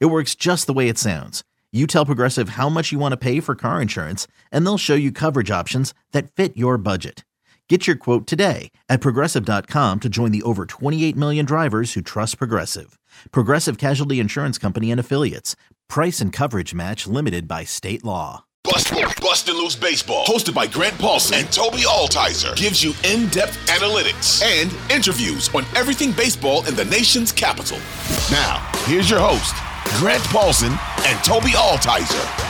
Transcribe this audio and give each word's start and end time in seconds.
It 0.00 0.06
works 0.06 0.34
just 0.34 0.66
the 0.66 0.72
way 0.72 0.88
it 0.88 0.98
sounds. 0.98 1.42
You 1.72 1.86
tell 1.86 2.04
Progressive 2.04 2.50
how 2.50 2.68
much 2.68 2.92
you 2.92 2.98
want 2.98 3.12
to 3.12 3.16
pay 3.16 3.40
for 3.40 3.54
car 3.54 3.80
insurance, 3.80 4.26
and 4.50 4.66
they'll 4.66 4.78
show 4.78 4.94
you 4.94 5.10
coverage 5.10 5.50
options 5.50 5.94
that 6.12 6.30
fit 6.32 6.56
your 6.56 6.76
budget. 6.76 7.24
Get 7.68 7.86
your 7.86 7.96
quote 7.96 8.26
today 8.26 8.70
at 8.90 9.00
progressive.com 9.00 10.00
to 10.00 10.08
join 10.10 10.30
the 10.30 10.42
over 10.42 10.66
28 10.66 11.16
million 11.16 11.46
drivers 11.46 11.94
who 11.94 12.02
trust 12.02 12.36
Progressive. 12.36 12.98
Progressive 13.30 13.78
Casualty 13.78 14.20
Insurance 14.20 14.58
Company 14.58 14.90
and 14.90 15.00
Affiliates. 15.00 15.56
Price 15.88 16.20
and 16.20 16.34
coverage 16.34 16.74
match 16.74 17.06
limited 17.06 17.48
by 17.48 17.64
state 17.64 18.04
law. 18.04 18.44
Bust, 18.64 18.92
Bustin' 19.20 19.56
Loose 19.56 19.74
Baseball, 19.74 20.24
hosted 20.26 20.54
by 20.54 20.66
Grant 20.66 20.98
Paulson 20.98 21.38
and 21.38 21.48
Tobi 21.48 21.84
Altizer, 21.84 22.54
gives 22.54 22.84
you 22.84 22.92
in-depth 23.04 23.56
analytics 23.68 24.42
and 24.42 24.70
interviews 24.90 25.52
on 25.54 25.64
everything 25.74 26.12
baseball 26.12 26.64
in 26.66 26.76
the 26.76 26.84
nation's 26.84 27.32
capital. 27.32 27.78
Now, 28.30 28.58
here's 28.84 29.10
your 29.10 29.20
host, 29.20 29.54
Grant 29.98 30.24
Paulson 30.24 30.72
and 30.72 31.18
Tobi 31.20 31.52
Altizer. 31.52 32.48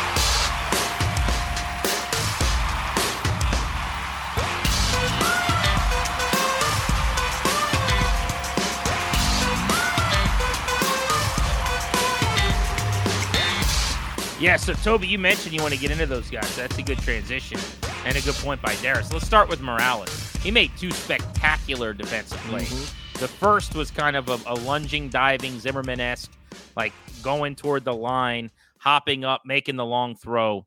Yeah, 14.40 14.56
so 14.56 14.72
Tobi, 14.72 15.06
you 15.06 15.20
mentioned 15.20 15.54
you 15.54 15.62
want 15.62 15.72
to 15.72 15.78
get 15.78 15.92
into 15.92 16.04
those 16.04 16.28
guys. 16.28 16.56
That's 16.56 16.76
a 16.76 16.82
good 16.82 16.98
transition 16.98 17.60
and 18.04 18.16
a 18.16 18.20
good 18.22 18.34
point 18.34 18.60
by 18.60 18.74
Darius. 18.82 19.12
Let's 19.12 19.24
start 19.24 19.48
with 19.48 19.60
Morales. 19.60 20.10
He 20.42 20.50
made 20.50 20.72
two 20.76 20.90
spectacular 20.90 21.92
defensive 21.92 22.38
plays. 22.40 22.68
Mm-hmm. 22.68 23.20
The 23.20 23.28
first 23.28 23.76
was 23.76 23.92
kind 23.92 24.16
of 24.16 24.28
a, 24.28 24.40
a 24.46 24.54
lunging, 24.54 25.10
diving, 25.10 25.60
Zimmerman 25.60 26.00
esque, 26.00 26.32
like 26.76 26.92
going 27.22 27.54
toward 27.54 27.84
the 27.84 27.94
line, 27.94 28.50
hopping 28.78 29.24
up, 29.24 29.42
making 29.44 29.76
the 29.76 29.86
long 29.86 30.16
throw. 30.16 30.66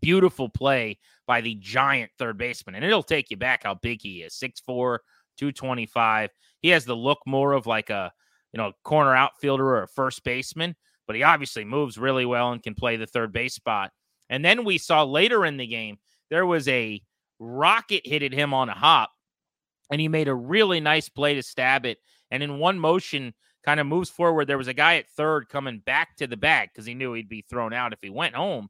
Beautiful 0.00 0.48
play 0.48 0.98
by 1.26 1.40
the 1.40 1.54
giant 1.56 2.10
third 2.18 2.38
baseman. 2.38 2.74
And 2.74 2.84
it'll 2.84 3.02
take 3.02 3.30
you 3.30 3.36
back 3.36 3.64
how 3.64 3.74
big 3.74 4.00
he 4.00 4.22
is 4.22 4.34
6'4, 4.34 4.98
225. 5.36 6.30
He 6.60 6.68
has 6.70 6.84
the 6.84 6.96
look 6.96 7.18
more 7.26 7.52
of 7.52 7.66
like 7.66 7.90
a, 7.90 8.12
you 8.52 8.58
know, 8.58 8.72
corner 8.84 9.14
outfielder 9.14 9.66
or 9.66 9.82
a 9.82 9.88
first 9.88 10.24
baseman 10.24 10.74
but 11.06 11.16
he 11.16 11.22
obviously 11.22 11.64
moves 11.64 11.98
really 11.98 12.24
well 12.24 12.52
and 12.52 12.62
can 12.62 12.74
play 12.74 12.96
the 12.96 13.06
third 13.06 13.32
base 13.32 13.54
spot. 13.54 13.90
And 14.30 14.44
then 14.44 14.64
we 14.64 14.78
saw 14.78 15.02
later 15.02 15.44
in 15.44 15.56
the 15.56 15.66
game, 15.66 15.98
there 16.30 16.46
was 16.46 16.66
a 16.68 17.02
rocket 17.38 18.06
hit 18.06 18.22
at 18.22 18.32
him 18.32 18.54
on 18.54 18.68
a 18.68 18.74
hop, 18.74 19.10
and 19.90 20.00
he 20.00 20.08
made 20.08 20.28
a 20.28 20.34
really 20.34 20.80
nice 20.80 21.08
play 21.08 21.34
to 21.34 21.42
stab 21.42 21.84
it. 21.84 21.98
And 22.30 22.42
in 22.42 22.58
one 22.58 22.78
motion, 22.78 23.34
kind 23.64 23.80
of 23.80 23.86
moves 23.86 24.10
forward. 24.10 24.46
There 24.46 24.58
was 24.58 24.68
a 24.68 24.74
guy 24.74 24.96
at 24.96 25.08
third 25.10 25.48
coming 25.48 25.78
back 25.78 26.16
to 26.16 26.26
the 26.26 26.36
bag 26.36 26.70
because 26.72 26.86
he 26.86 26.94
knew 26.94 27.12
he'd 27.12 27.28
be 27.28 27.44
thrown 27.48 27.72
out 27.72 27.92
if 27.92 28.00
he 28.02 28.10
went 28.10 28.34
home. 28.34 28.68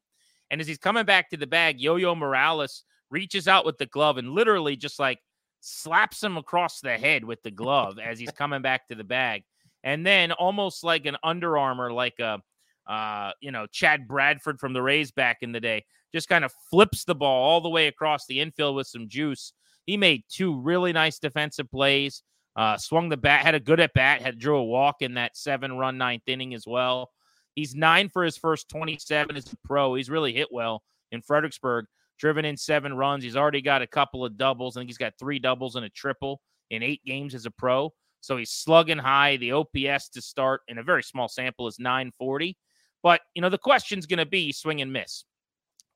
And 0.50 0.60
as 0.60 0.66
he's 0.66 0.78
coming 0.78 1.04
back 1.04 1.30
to 1.30 1.36
the 1.36 1.46
bag, 1.46 1.80
Yo 1.80 1.96
Yo 1.96 2.14
Morales 2.14 2.84
reaches 3.10 3.48
out 3.48 3.64
with 3.64 3.78
the 3.78 3.86
glove 3.86 4.18
and 4.18 4.30
literally 4.30 4.76
just 4.76 4.98
like 4.98 5.18
slaps 5.60 6.22
him 6.22 6.36
across 6.36 6.80
the 6.80 6.98
head 6.98 7.24
with 7.24 7.42
the 7.42 7.50
glove 7.50 7.98
as 7.98 8.18
he's 8.18 8.30
coming 8.30 8.62
back 8.62 8.88
to 8.88 8.94
the 8.94 9.04
bag 9.04 9.44
and 9.84 10.06
then 10.06 10.32
almost 10.32 10.84
like 10.84 11.06
an 11.06 11.16
Under 11.22 11.58
Armour, 11.58 11.92
like 11.92 12.18
a 12.20 12.40
uh, 12.86 13.32
you 13.40 13.50
know 13.50 13.66
Chad 13.66 14.08
Bradford 14.08 14.58
from 14.58 14.72
the 14.72 14.82
Rays 14.82 15.10
back 15.10 15.38
in 15.42 15.52
the 15.52 15.60
day, 15.60 15.84
just 16.14 16.28
kind 16.28 16.44
of 16.44 16.52
flips 16.70 17.04
the 17.04 17.14
ball 17.14 17.44
all 17.44 17.60
the 17.60 17.68
way 17.68 17.86
across 17.86 18.26
the 18.26 18.40
infield 18.40 18.76
with 18.76 18.86
some 18.86 19.08
juice. 19.08 19.52
He 19.86 19.96
made 19.96 20.24
two 20.28 20.60
really 20.60 20.92
nice 20.92 21.18
defensive 21.18 21.70
plays. 21.70 22.22
Uh, 22.54 22.76
swung 22.76 23.08
the 23.08 23.16
bat, 23.16 23.44
had 23.44 23.54
a 23.54 23.60
good 23.60 23.80
at 23.80 23.94
bat, 23.94 24.20
had 24.20 24.38
drew 24.38 24.56
a 24.56 24.64
walk 24.64 24.96
in 25.00 25.14
that 25.14 25.36
seven 25.36 25.72
run 25.78 25.96
ninth 25.96 26.22
inning 26.26 26.54
as 26.54 26.66
well. 26.66 27.10
He's 27.54 27.74
nine 27.74 28.08
for 28.08 28.24
his 28.24 28.36
first 28.36 28.68
27 28.68 29.36
as 29.36 29.52
a 29.52 29.56
pro. 29.64 29.94
He's 29.94 30.10
really 30.10 30.32
hit 30.32 30.48
well 30.50 30.82
in 31.12 31.22
Fredericksburg, 31.22 31.86
driven 32.18 32.44
in 32.44 32.56
seven 32.56 32.94
runs. 32.94 33.24
He's 33.24 33.36
already 33.36 33.62
got 33.62 33.82
a 33.82 33.86
couple 33.86 34.24
of 34.24 34.36
doubles. 34.36 34.76
I 34.76 34.80
think 34.80 34.90
he's 34.90 34.98
got 34.98 35.14
three 35.18 35.38
doubles 35.38 35.76
and 35.76 35.84
a 35.84 35.90
triple 35.90 36.40
in 36.70 36.82
eight 36.82 37.04
games 37.04 37.34
as 37.34 37.46
a 37.46 37.50
pro. 37.50 37.92
So 38.20 38.36
he's 38.36 38.50
slugging 38.50 38.98
high. 38.98 39.36
The 39.36 39.52
OPS 39.52 40.08
to 40.10 40.22
start 40.22 40.62
in 40.68 40.78
a 40.78 40.82
very 40.82 41.02
small 41.02 41.28
sample 41.28 41.66
is 41.66 41.78
940. 41.78 42.56
But, 43.02 43.20
you 43.34 43.42
know, 43.42 43.48
the 43.48 43.58
question's 43.58 44.06
going 44.06 44.18
to 44.18 44.26
be 44.26 44.52
swing 44.52 44.80
and 44.80 44.92
miss. 44.92 45.24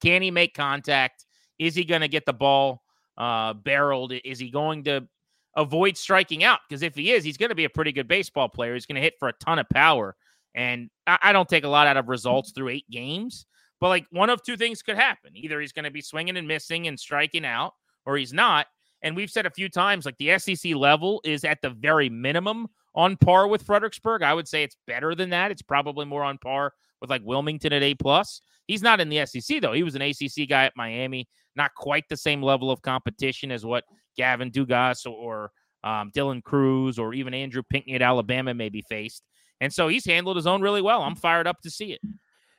Can 0.02 0.22
he 0.22 0.30
make 0.30 0.54
contact? 0.54 1.24
Is 1.58 1.74
he 1.74 1.84
going 1.84 2.00
to 2.00 2.08
get 2.08 2.26
the 2.26 2.32
ball 2.32 2.82
uh, 3.16 3.54
barreled? 3.54 4.12
Is 4.24 4.38
he 4.38 4.50
going 4.50 4.84
to 4.84 5.06
avoid 5.56 5.96
striking 5.96 6.44
out? 6.44 6.60
Because 6.68 6.82
if 6.82 6.94
he 6.94 7.12
is, 7.12 7.24
he's 7.24 7.36
going 7.36 7.48
to 7.48 7.56
be 7.56 7.64
a 7.64 7.70
pretty 7.70 7.92
good 7.92 8.08
baseball 8.08 8.48
player. 8.48 8.74
He's 8.74 8.86
going 8.86 8.96
to 8.96 9.02
hit 9.02 9.14
for 9.18 9.28
a 9.28 9.32
ton 9.34 9.58
of 9.58 9.68
power. 9.68 10.14
And 10.54 10.90
I, 11.06 11.18
I 11.22 11.32
don't 11.32 11.48
take 11.48 11.64
a 11.64 11.68
lot 11.68 11.86
out 11.86 11.96
of 11.96 12.08
results 12.08 12.52
through 12.52 12.68
eight 12.68 12.88
games. 12.90 13.46
But 13.80 13.88
like 13.88 14.06
one 14.10 14.30
of 14.30 14.42
two 14.42 14.56
things 14.56 14.82
could 14.82 14.96
happen. 14.96 15.32
Either 15.34 15.60
he's 15.60 15.72
going 15.72 15.84
to 15.84 15.90
be 15.90 16.00
swinging 16.00 16.36
and 16.36 16.48
missing 16.48 16.86
and 16.86 16.98
striking 16.98 17.44
out, 17.44 17.74
or 18.06 18.16
he's 18.16 18.32
not. 18.32 18.66
And 19.02 19.14
we've 19.14 19.30
said 19.30 19.46
a 19.46 19.50
few 19.50 19.68
times, 19.68 20.06
like 20.06 20.16
the 20.18 20.38
SEC 20.38 20.74
level 20.74 21.20
is 21.24 21.44
at 21.44 21.60
the 21.60 21.70
very 21.70 22.08
minimum 22.08 22.68
on 22.94 23.16
par 23.16 23.46
with 23.46 23.62
Fredericksburg. 23.62 24.22
I 24.22 24.32
would 24.32 24.48
say 24.48 24.62
it's 24.62 24.76
better 24.86 25.14
than 25.14 25.30
that. 25.30 25.50
It's 25.50 25.62
probably 25.62 26.06
more 26.06 26.24
on 26.24 26.38
par 26.38 26.72
with 27.00 27.10
like 27.10 27.22
Wilmington 27.24 27.72
at 27.72 27.82
A 27.82 27.94
plus. 27.94 28.40
He's 28.66 28.82
not 28.82 29.00
in 29.00 29.08
the 29.08 29.24
SEC 29.26 29.60
though. 29.60 29.72
He 29.72 29.82
was 29.82 29.94
an 29.94 30.02
ACC 30.02 30.48
guy 30.48 30.64
at 30.64 30.76
Miami. 30.76 31.28
Not 31.54 31.74
quite 31.74 32.08
the 32.08 32.16
same 32.16 32.42
level 32.42 32.70
of 32.70 32.82
competition 32.82 33.52
as 33.52 33.64
what 33.64 33.84
Gavin 34.16 34.50
Dugas 34.50 35.10
or 35.10 35.50
um, 35.84 36.10
Dylan 36.14 36.42
Crews 36.42 36.98
or 36.98 37.14
even 37.14 37.34
Andrew 37.34 37.62
Pinckney 37.68 37.94
at 37.94 38.02
Alabama 38.02 38.54
may 38.54 38.68
be 38.68 38.82
faced. 38.82 39.22
And 39.60 39.72
so 39.72 39.88
he's 39.88 40.04
handled 40.04 40.36
his 40.36 40.46
own 40.46 40.60
really 40.60 40.82
well. 40.82 41.02
I'm 41.02 41.16
fired 41.16 41.46
up 41.46 41.60
to 41.62 41.70
see 41.70 41.92
it. 41.92 42.00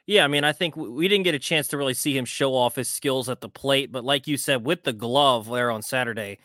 Yeah, 0.07 0.23
I 0.23 0.28
mean, 0.28 0.45
I 0.45 0.53
think 0.53 0.78
we 0.78 1.09
didn't 1.09 1.25
get 1.25 1.35
a 1.35 1.40
chance 1.40 1.68
to 1.69 1.78
really 1.78 1.94
see 1.94 2.18
him 2.18 2.23
show 2.23 2.56
off 2.56 2.78
his 2.78 2.88
skills 2.88 3.28
at 3.28 3.41
the 3.41 3.50
plate, 3.50 3.91
but 3.91 4.06
like 4.06 4.25
you 4.25 4.38
said, 4.38 4.66
with 4.66 4.84
the 4.84 4.94
glove 4.94 5.50
there 5.50 5.69
on 5.69 5.81
Saturday, 5.81 6.38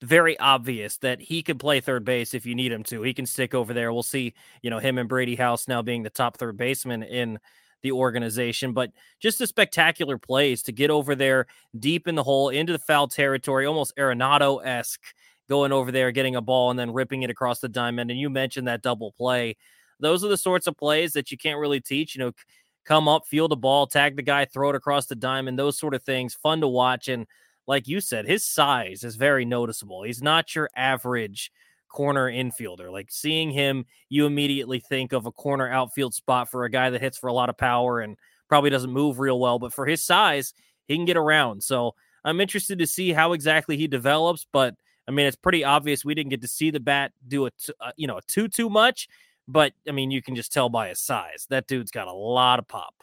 very 0.00 0.38
obvious 0.38 0.96
that 0.98 1.20
he 1.20 1.42
could 1.42 1.60
play 1.60 1.80
third 1.80 2.02
base 2.02 2.32
if 2.32 2.46
you 2.46 2.54
need 2.54 2.72
him 2.72 2.82
to. 2.84 3.02
He 3.02 3.12
can 3.12 3.26
stick 3.26 3.54
over 3.54 3.74
there. 3.74 3.92
We'll 3.92 4.02
see, 4.02 4.32
you 4.62 4.70
know, 4.70 4.78
him 4.78 4.96
and 4.96 5.06
Brady 5.06 5.36
House 5.36 5.68
now 5.68 5.82
being 5.82 6.02
the 6.02 6.08
top 6.08 6.38
third 6.38 6.56
baseman 6.56 7.02
in 7.02 7.38
the 7.82 7.92
organization, 7.92 8.72
but 8.72 8.90
just 9.20 9.40
a 9.40 9.46
spectacular 9.46 10.18
plays 10.18 10.62
to 10.64 10.72
get 10.72 10.90
over 10.90 11.14
there 11.14 11.46
deep 11.78 12.08
in 12.08 12.14
the 12.14 12.22
hole 12.22 12.48
into 12.48 12.72
the 12.72 12.78
foul 12.78 13.08
territory, 13.08 13.66
almost 13.66 13.96
Arenado 13.96 14.64
esque, 14.64 15.02
going 15.48 15.72
over 15.72 15.90
there, 15.90 16.12
getting 16.12 16.36
a 16.36 16.40
ball 16.40 16.70
and 16.70 16.78
then 16.78 16.92
ripping 16.92 17.22
it 17.22 17.30
across 17.30 17.60
the 17.60 17.68
diamond. 17.68 18.10
And 18.10 18.20
you 18.20 18.30
mentioned 18.30 18.68
that 18.68 18.82
double 18.82 19.12
play. 19.12 19.56
Those 19.98 20.24
are 20.24 20.28
the 20.28 20.36
sorts 20.36 20.66
of 20.66 20.76
plays 20.76 21.12
that 21.12 21.30
you 21.30 21.36
can't 21.36 21.58
really 21.58 21.80
teach. 21.80 22.14
You 22.14 22.24
know, 22.24 22.32
come 22.84 23.08
up, 23.08 23.26
field 23.26 23.50
the 23.50 23.56
ball, 23.56 23.86
tag 23.86 24.16
the 24.16 24.22
guy, 24.22 24.44
throw 24.44 24.70
it 24.70 24.76
across 24.76 25.06
the 25.06 25.16
diamond, 25.16 25.58
those 25.58 25.78
sort 25.78 25.94
of 25.94 26.02
things. 26.02 26.34
Fun 26.34 26.60
to 26.60 26.68
watch. 26.68 27.08
And 27.08 27.26
like 27.66 27.88
you 27.88 28.00
said, 28.00 28.26
his 28.26 28.44
size 28.44 29.04
is 29.04 29.16
very 29.16 29.44
noticeable. 29.44 30.02
He's 30.02 30.22
not 30.22 30.54
your 30.54 30.70
average 30.76 31.50
corner 31.90 32.30
infielder. 32.30 32.90
Like 32.90 33.10
seeing 33.10 33.50
him, 33.50 33.84
you 34.08 34.26
immediately 34.26 34.80
think 34.80 35.12
of 35.12 35.26
a 35.26 35.32
corner 35.32 35.68
outfield 35.68 36.14
spot 36.14 36.50
for 36.50 36.64
a 36.64 36.70
guy 36.70 36.90
that 36.90 37.00
hits 37.00 37.18
for 37.18 37.26
a 37.26 37.32
lot 37.32 37.50
of 37.50 37.58
power 37.58 38.00
and 38.00 38.16
probably 38.48 38.70
doesn't 38.70 38.92
move 38.92 39.18
real 39.18 39.38
well. 39.38 39.58
But 39.58 39.72
for 39.72 39.86
his 39.86 40.02
size, 40.02 40.54
he 40.86 40.96
can 40.96 41.04
get 41.04 41.16
around. 41.16 41.62
So 41.62 41.94
I'm 42.24 42.40
interested 42.40 42.78
to 42.78 42.86
see 42.86 43.12
how 43.12 43.32
exactly 43.32 43.76
he 43.76 43.86
develops. 43.86 44.46
But 44.50 44.74
I 45.06 45.10
mean, 45.10 45.26
it's 45.26 45.36
pretty 45.36 45.64
obvious 45.64 46.04
we 46.04 46.14
didn't 46.14 46.30
get 46.30 46.42
to 46.42 46.48
see 46.48 46.70
the 46.70 46.80
bat 46.80 47.12
do 47.26 47.46
it, 47.46 47.54
uh, 47.80 47.92
you 47.96 48.06
know, 48.06 48.18
a 48.18 48.22
too 48.22 48.48
too 48.48 48.70
much. 48.70 49.08
But 49.48 49.72
I 49.88 49.92
mean, 49.92 50.10
you 50.10 50.22
can 50.22 50.36
just 50.36 50.52
tell 50.52 50.68
by 50.68 50.88
his 50.88 51.00
size. 51.00 51.46
That 51.50 51.66
dude's 51.66 51.90
got 51.90 52.08
a 52.08 52.12
lot 52.12 52.58
of 52.58 52.68
pop. 52.68 52.94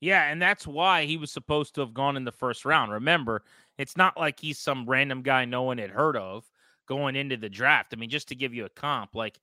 Yeah, 0.00 0.24
and 0.24 0.40
that's 0.40 0.66
why 0.66 1.04
he 1.04 1.18
was 1.18 1.30
supposed 1.30 1.74
to 1.74 1.82
have 1.82 1.92
gone 1.92 2.16
in 2.16 2.24
the 2.24 2.32
first 2.32 2.64
round. 2.64 2.90
Remember, 2.90 3.42
it's 3.76 3.98
not 3.98 4.18
like 4.18 4.40
he's 4.40 4.58
some 4.58 4.88
random 4.88 5.22
guy 5.22 5.44
no 5.44 5.62
one 5.62 5.78
had 5.78 5.90
heard 5.90 6.16
of 6.16 6.49
going 6.90 7.14
into 7.14 7.36
the 7.36 7.48
draft. 7.48 7.94
I 7.94 7.96
mean, 7.96 8.10
just 8.10 8.28
to 8.28 8.34
give 8.34 8.52
you 8.52 8.64
a 8.64 8.68
comp, 8.68 9.14
like, 9.14 9.38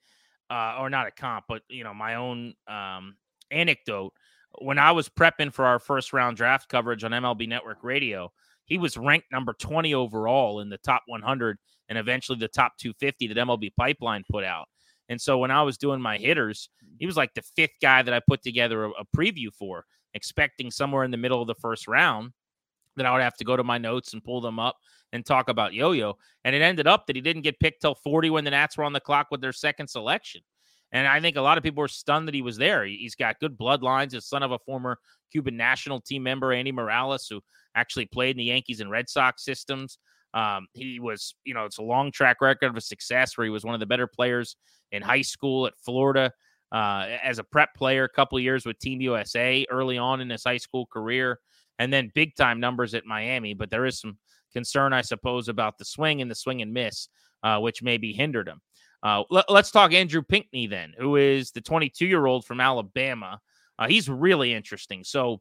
uh, 0.52 0.76
or 0.80 0.90
not 0.90 1.08
a 1.08 1.12
comp, 1.12 1.46
but 1.48 1.62
you 1.70 1.86
know, 1.86 1.94
my 1.94 2.16
own 2.16 2.54
um, 2.68 3.16
anecdote. 3.50 4.14
When 4.60 4.78
I 4.78 4.92
was 4.92 5.08
prepping 5.08 5.54
for 5.54 5.66
our 5.66 5.80
first 5.80 6.12
round 6.12 6.36
draft 6.36 6.68
coverage 6.68 7.06
on 7.06 7.12
MLB 7.12 7.48
Network 7.48 7.84
Radio, 7.84 8.34
he 8.66 8.78
was 8.78 8.98
ranked 8.98 9.32
number 9.32 9.54
20 9.54 9.94
overall 9.94 10.60
in 10.60 10.70
the 10.70 10.78
top 10.80 11.04
100 11.08 11.58
and 11.88 11.98
eventually 11.98 12.38
the 12.38 12.50
top 12.50 12.74
250 12.80 13.28
that 13.28 13.38
MLB 13.38 13.74
Pipeline 13.78 14.26
put 14.30 14.44
out. 14.44 14.68
And 15.08 15.22
so 15.22 15.38
when 15.38 15.52
I 15.52 15.62
was 15.62 15.78
doing 15.78 16.02
my 16.02 16.18
hitters, 16.18 16.68
he 17.00 17.06
was 17.06 17.16
like 17.16 17.34
the 17.34 17.44
fifth 17.56 17.76
guy 17.82 18.02
that 18.02 18.14
I 18.14 18.20
put 18.28 18.42
together 18.44 18.86
a, 18.86 18.90
a 18.90 19.06
preview 19.16 19.54
for, 19.58 19.86
expecting 20.14 20.70
somewhere 20.70 21.06
in 21.06 21.12
the 21.12 21.18
middle 21.18 21.42
of 21.42 21.48
the 21.48 21.56
first 21.56 21.88
round 21.88 22.34
that 22.98 23.06
I 23.06 23.12
would 23.14 23.22
have 23.22 23.38
to 23.38 23.46
go 23.46 23.56
to 23.56 23.64
my 23.64 23.78
notes 23.78 24.14
and 24.14 24.24
pull 24.24 24.42
them 24.42 24.60
up 24.60 24.76
and 25.14 25.26
talk 25.26 25.50
about 25.50 25.74
Yo 25.74 25.92
Yo. 25.92 26.18
And 26.44 26.56
it 26.56 26.62
ended 26.62 26.88
up 26.88 27.08
that 27.08 27.16
he 27.16 27.22
didn't 27.22 27.44
get 27.44 27.60
picked 27.60 27.82
till 27.82 27.96
40 27.96 28.30
when 28.30 28.44
the 28.44 28.52
Nats 28.52 28.78
were 28.78 28.84
on 28.84 28.94
the 28.94 29.00
clock 29.00 29.28
with 29.32 29.42
their 29.42 29.54
second 29.54 29.88
selection. 29.88 30.42
And 30.92 31.08
I 31.08 31.20
think 31.20 31.36
a 31.36 31.42
lot 31.42 31.58
of 31.58 31.64
people 31.64 31.82
were 31.82 31.88
stunned 31.88 32.28
that 32.28 32.36
he 32.36 32.42
was 32.42 32.58
there. 32.58 32.86
He's 32.86 33.16
got 33.16 33.40
good 33.40 33.58
bloodlines, 33.58 34.14
as 34.14 34.26
son 34.26 34.44
of 34.44 34.52
a 34.52 34.60
former 34.60 34.98
Cuban 35.32 35.58
national 35.58 36.00
team 36.00 36.24
member, 36.24 36.54
Andy 36.54 36.72
Morales, 36.72 37.28
who 37.30 37.42
actually 37.76 38.06
played 38.06 38.32
in 38.32 38.38
the 38.38 38.46
Yankees 38.46 38.80
and 38.80 38.90
Red 38.90 39.10
Sox 39.10 39.44
systems. 39.44 39.98
Um, 40.34 40.68
he 40.74 41.00
was, 41.00 41.36
you 41.44 41.54
know, 41.54 41.66
it's 41.66 41.78
a 41.78 41.84
long 41.84 42.12
track 42.12 42.38
record 42.42 42.76
of 42.76 42.84
success 42.84 43.38
where 43.38 43.46
he 43.46 43.52
was 43.52 43.66
one 43.66 43.74
of 43.74 43.80
the 43.80 43.86
better 43.86 44.08
players 44.08 44.56
in 44.92 45.02
high 45.02 45.22
school 45.22 45.68
at 45.68 45.74
Florida 45.84 46.32
uh, 46.72 47.08
as 47.24 47.40
a 47.40 47.44
prep 47.44 47.74
player, 47.76 48.04
a 48.04 48.10
couple 48.10 48.40
years 48.40 48.66
with 48.66 48.80
Team 48.80 49.02
USA 49.02 49.66
early 49.70 49.98
on 49.98 50.22
in 50.22 50.30
his 50.30 50.44
high 50.44 50.58
school 50.58 50.86
career, 50.86 51.40
and 51.80 51.92
then 51.92 52.12
big 52.14 52.36
time 52.36 52.60
numbers 52.60 52.94
at 52.94 53.06
Miami. 53.06 53.54
But 53.54 53.70
there 53.70 53.86
is 53.86 54.00
some 54.00 54.18
concern, 54.54 54.94
I 54.94 55.02
suppose, 55.02 55.50
about 55.50 55.78
the 55.78 55.86
swing 55.86 56.22
and 56.22 56.30
the 56.30 56.36
swing 56.36 56.62
and 56.62 56.74
miss, 56.74 57.10
uh, 57.44 57.60
which 57.60 57.84
maybe 57.84 58.14
hindered 58.14 58.48
him. 58.48 58.62
Uh, 59.04 59.24
let, 59.30 59.50
us 59.50 59.72
talk 59.72 59.94
Andrew 59.94 60.24
Pinckney 60.24 60.68
then, 60.68 60.94
who 60.98 61.18
is 61.18 61.52
the 61.52 61.62
22 61.62 62.06
year 62.06 62.26
old 62.26 62.46
from 62.46 62.60
Alabama. 62.60 63.40
Uh, 63.78 63.88
he's 63.88 64.10
really 64.10 64.54
interesting. 64.54 65.04
So 65.04 65.40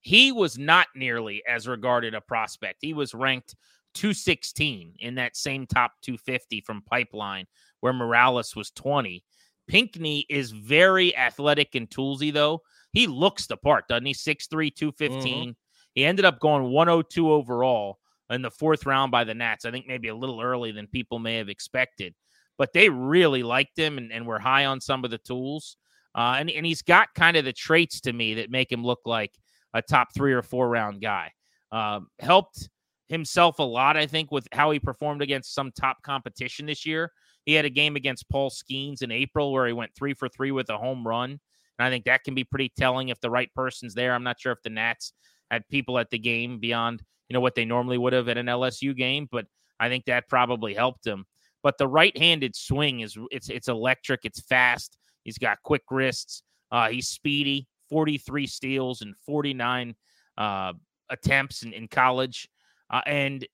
he 0.00 0.32
was 0.32 0.58
not 0.58 0.86
nearly 0.94 1.42
as 1.46 1.68
regarded 1.68 2.14
a 2.14 2.20
prospect. 2.20 2.78
He 2.80 2.94
was 2.94 3.14
ranked 3.14 3.54
216 3.94 4.94
in 5.00 5.14
that 5.16 5.36
same 5.36 5.66
top 5.66 5.92
250 6.02 6.62
from 6.62 6.82
Pipeline, 6.82 7.46
where 7.80 7.92
Morales 7.92 8.56
was 8.56 8.70
20. 8.70 9.22
Pinckney 9.66 10.24
is 10.30 10.50
very 10.50 11.14
athletic 11.16 11.74
and 11.74 11.90
toolsy, 11.90 12.32
though. 12.32 12.62
He 12.92 13.06
looks 13.06 13.46
the 13.46 13.56
part, 13.56 13.88
doesn't 13.88 14.06
he? 14.06 14.14
6'3, 14.14 14.74
215. 14.74 15.22
Mm-hmm. 15.22 15.50
He 15.94 16.04
ended 16.04 16.24
up 16.24 16.40
going 16.40 16.70
102 16.70 17.32
overall 17.32 17.98
in 18.30 18.42
the 18.42 18.50
fourth 18.50 18.86
round 18.86 19.10
by 19.10 19.24
the 19.24 19.34
Nats. 19.34 19.64
I 19.64 19.70
think 19.70 19.86
maybe 19.86 20.08
a 20.08 20.14
little 20.14 20.40
early 20.40 20.72
than 20.72 20.86
people 20.86 21.18
may 21.18 21.36
have 21.36 21.48
expected 21.48 22.14
but 22.58 22.72
they 22.72 22.90
really 22.90 23.42
liked 23.42 23.78
him 23.78 23.96
and, 23.96 24.12
and 24.12 24.26
were 24.26 24.40
high 24.40 24.66
on 24.66 24.80
some 24.80 25.04
of 25.04 25.10
the 25.10 25.18
tools. 25.18 25.76
Uh, 26.14 26.36
and, 26.38 26.50
and 26.50 26.66
he's 26.66 26.82
got 26.82 27.14
kind 27.14 27.36
of 27.36 27.44
the 27.44 27.52
traits 27.52 28.00
to 28.00 28.12
me 28.12 28.34
that 28.34 28.50
make 28.50 28.70
him 28.70 28.84
look 28.84 29.00
like 29.06 29.32
a 29.72 29.80
top 29.80 30.08
three 30.14 30.32
or 30.32 30.42
four 30.42 30.68
round 30.68 31.00
guy. 31.00 31.30
Um, 31.70 32.08
helped 32.18 32.68
himself 33.08 33.60
a 33.60 33.62
lot, 33.62 33.96
I 33.96 34.06
think, 34.06 34.32
with 34.32 34.48
how 34.52 34.70
he 34.72 34.80
performed 34.80 35.22
against 35.22 35.54
some 35.54 35.70
top 35.70 36.02
competition 36.02 36.66
this 36.66 36.84
year. 36.84 37.12
He 37.46 37.54
had 37.54 37.64
a 37.64 37.70
game 37.70 37.94
against 37.94 38.28
Paul 38.28 38.50
Skenes 38.50 39.02
in 39.02 39.12
April 39.12 39.52
where 39.52 39.66
he 39.66 39.72
went 39.72 39.94
three 39.94 40.12
for 40.12 40.28
three 40.28 40.50
with 40.50 40.68
a 40.70 40.76
home 40.76 41.06
run. 41.06 41.38
And 41.78 41.86
I 41.86 41.90
think 41.90 42.04
that 42.04 42.24
can 42.24 42.34
be 42.34 42.44
pretty 42.44 42.72
telling 42.76 43.08
if 43.08 43.20
the 43.20 43.30
right 43.30 43.52
person's 43.54 43.94
there. 43.94 44.14
I'm 44.14 44.24
not 44.24 44.40
sure 44.40 44.52
if 44.52 44.62
the 44.62 44.70
Nats 44.70 45.12
had 45.50 45.68
people 45.68 45.98
at 45.98 46.10
the 46.10 46.18
game 46.18 46.58
beyond, 46.58 47.02
you 47.28 47.34
know, 47.34 47.40
what 47.40 47.54
they 47.54 47.64
normally 47.64 47.98
would 47.98 48.12
have 48.12 48.28
at 48.28 48.38
an 48.38 48.46
LSU 48.46 48.96
game, 48.96 49.28
but 49.30 49.46
I 49.80 49.88
think 49.88 50.04
that 50.06 50.28
probably 50.28 50.74
helped 50.74 51.06
him. 51.06 51.24
But 51.62 51.78
the 51.78 51.88
right-handed 51.88 52.54
swing 52.54 53.00
is 53.00 53.16
it's 53.30 53.48
it's 53.48 53.68
electric. 53.68 54.20
It's 54.24 54.40
fast. 54.40 54.96
He's 55.24 55.38
got 55.38 55.62
quick 55.62 55.82
wrists. 55.90 56.42
Uh, 56.70 56.88
he's 56.88 57.08
speedy. 57.08 57.66
43 57.90 58.46
steals 58.46 59.00
and 59.00 59.14
49 59.24 59.94
uh, 60.36 60.72
attempts 61.08 61.62
in, 61.62 61.72
in 61.72 61.88
college. 61.88 62.48
Uh, 62.90 63.00
and 63.06 63.46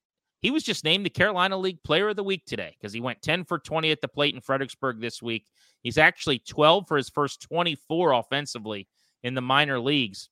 he 0.44 0.50
was 0.50 0.62
just 0.62 0.84
named 0.84 1.06
the 1.06 1.10
Carolina 1.10 1.56
League 1.56 1.82
Player 1.84 2.10
of 2.10 2.16
the 2.16 2.22
Week 2.22 2.44
today 2.44 2.76
because 2.78 2.92
he 2.92 3.00
went 3.00 3.22
10 3.22 3.44
for 3.44 3.58
20 3.58 3.90
at 3.90 4.02
the 4.02 4.08
plate 4.08 4.34
in 4.34 4.42
Fredericksburg 4.42 5.00
this 5.00 5.22
week. 5.22 5.46
He's 5.82 5.96
actually 5.96 6.38
12 6.40 6.86
for 6.86 6.98
his 6.98 7.08
first 7.08 7.40
24 7.40 8.12
offensively 8.12 8.86
in 9.22 9.32
the 9.32 9.40
minor 9.40 9.80
leagues. 9.80 10.28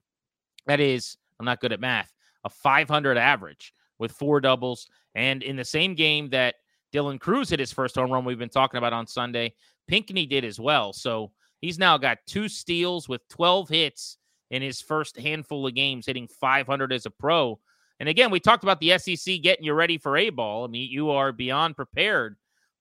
That 0.67 0.81
is, 0.81 1.17
I'm 1.41 1.47
not 1.47 1.61
good 1.61 1.73
at 1.73 1.81
math, 1.81 2.13
a 2.45 2.51
500 2.51 3.17
average 3.17 3.73
with 3.99 4.13
four 4.13 4.39
doubles. 4.43 4.87
And 5.15 5.43
in 5.43 5.57
the 5.57 5.65
same 5.65 5.95
game 5.95 6.29
that 6.29 6.57
Dylan 6.93 7.19
Crews 7.19 7.49
hit 7.49 7.59
his 7.59 7.73
first 7.73 7.95
home 7.95 8.11
run 8.11 8.27
we've 8.27 8.39
been 8.39 8.51
talking 8.51 8.77
about 8.77 8.93
on 8.93 9.07
Sunday. 9.07 9.55
Pinckney 9.89 10.27
did 10.27 10.45
as 10.45 10.61
well. 10.61 10.93
So 10.93 11.33
he's 11.63 11.79
now 11.79 11.97
got 11.97 12.19
two 12.27 12.51
steals 12.51 13.09
with 13.09 13.27
12 13.31 13.71
hits 13.71 14.19
in 14.51 14.61
his 14.61 14.83
first 14.83 15.17
handful 15.17 15.67
of 15.67 15.75
games, 15.75 16.05
hitting 16.05 16.29
500 16.29 16.93
as 16.93 17.07
a 17.07 17.11
pro. 17.11 17.59
And 18.03 18.09
again, 18.09 18.33
we 18.33 18.41
talked 18.41 18.65
about 18.65 18.81
the 18.81 18.99
SEC 18.99 19.41
getting 19.43 19.65
you 19.65 19.75
ready 19.75 19.97
for 19.97 20.17
A 20.17 20.31
ball. 20.31 20.65
I 20.65 20.67
mean, 20.67 20.91
you 20.91 21.11
are 21.11 21.31
beyond 21.31 21.77
prepared, 21.77 22.35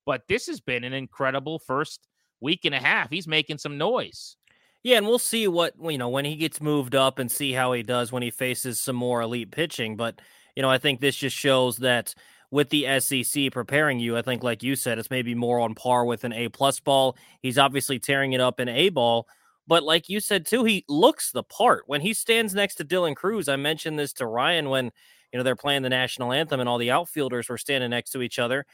but 0.04 0.22
this 0.26 0.48
has 0.48 0.60
been 0.60 0.82
an 0.82 0.92
incredible 0.92 1.60
first 1.60 2.08
week 2.40 2.64
and 2.64 2.74
a 2.74 2.80
half. 2.80 3.08
He's 3.08 3.28
making 3.28 3.58
some 3.58 3.78
noise. 3.78 4.34
Yeah, 4.82 4.96
and 4.96 5.06
we'll 5.06 5.20
see 5.20 5.46
what 5.46 5.74
you 5.80 5.96
know 5.96 6.08
when 6.08 6.24
he 6.24 6.34
gets 6.34 6.60
moved 6.60 6.96
up 6.96 7.20
and 7.20 7.30
see 7.30 7.52
how 7.52 7.72
he 7.72 7.84
does 7.84 8.10
when 8.10 8.24
he 8.24 8.32
faces 8.32 8.80
some 8.80 8.96
more 8.96 9.22
elite 9.22 9.52
pitching. 9.52 9.96
But 9.96 10.20
you 10.56 10.62
know, 10.62 10.70
I 10.70 10.78
think 10.78 10.98
this 10.98 11.14
just 11.14 11.36
shows 11.36 11.76
that 11.76 12.16
with 12.50 12.70
the 12.70 12.98
SEC 12.98 13.52
preparing 13.52 14.00
you. 14.00 14.16
I 14.16 14.22
think, 14.22 14.42
like 14.42 14.64
you 14.64 14.74
said, 14.74 14.98
it's 14.98 15.08
maybe 15.08 15.36
more 15.36 15.60
on 15.60 15.76
par 15.76 16.04
with 16.04 16.24
an 16.24 16.32
A 16.32 16.48
plus 16.48 16.80
ball. 16.80 17.16
He's 17.42 17.58
obviously 17.58 18.00
tearing 18.00 18.32
it 18.32 18.40
up 18.40 18.58
in 18.58 18.68
A 18.68 18.88
ball. 18.88 19.28
But 19.66 19.82
like 19.82 20.08
you 20.08 20.20
said 20.20 20.46
too, 20.46 20.64
he 20.64 20.84
looks 20.88 21.30
the 21.30 21.42
part 21.42 21.84
when 21.86 22.00
he 22.00 22.14
stands 22.14 22.54
next 22.54 22.76
to 22.76 22.84
Dylan 22.84 23.14
Crews. 23.16 23.48
I 23.48 23.56
mentioned 23.56 23.98
this 23.98 24.12
to 24.14 24.26
Ryan 24.26 24.68
when 24.68 24.86
you 25.32 25.38
know 25.38 25.42
they're 25.42 25.56
playing 25.56 25.82
the 25.82 25.88
national 25.88 26.32
anthem 26.32 26.60
and 26.60 26.68
all 26.68 26.78
the 26.78 26.90
outfielders 26.90 27.48
were 27.48 27.58
standing 27.58 27.90
next 27.90 28.10
to 28.10 28.22
each 28.22 28.38
other. 28.38 28.66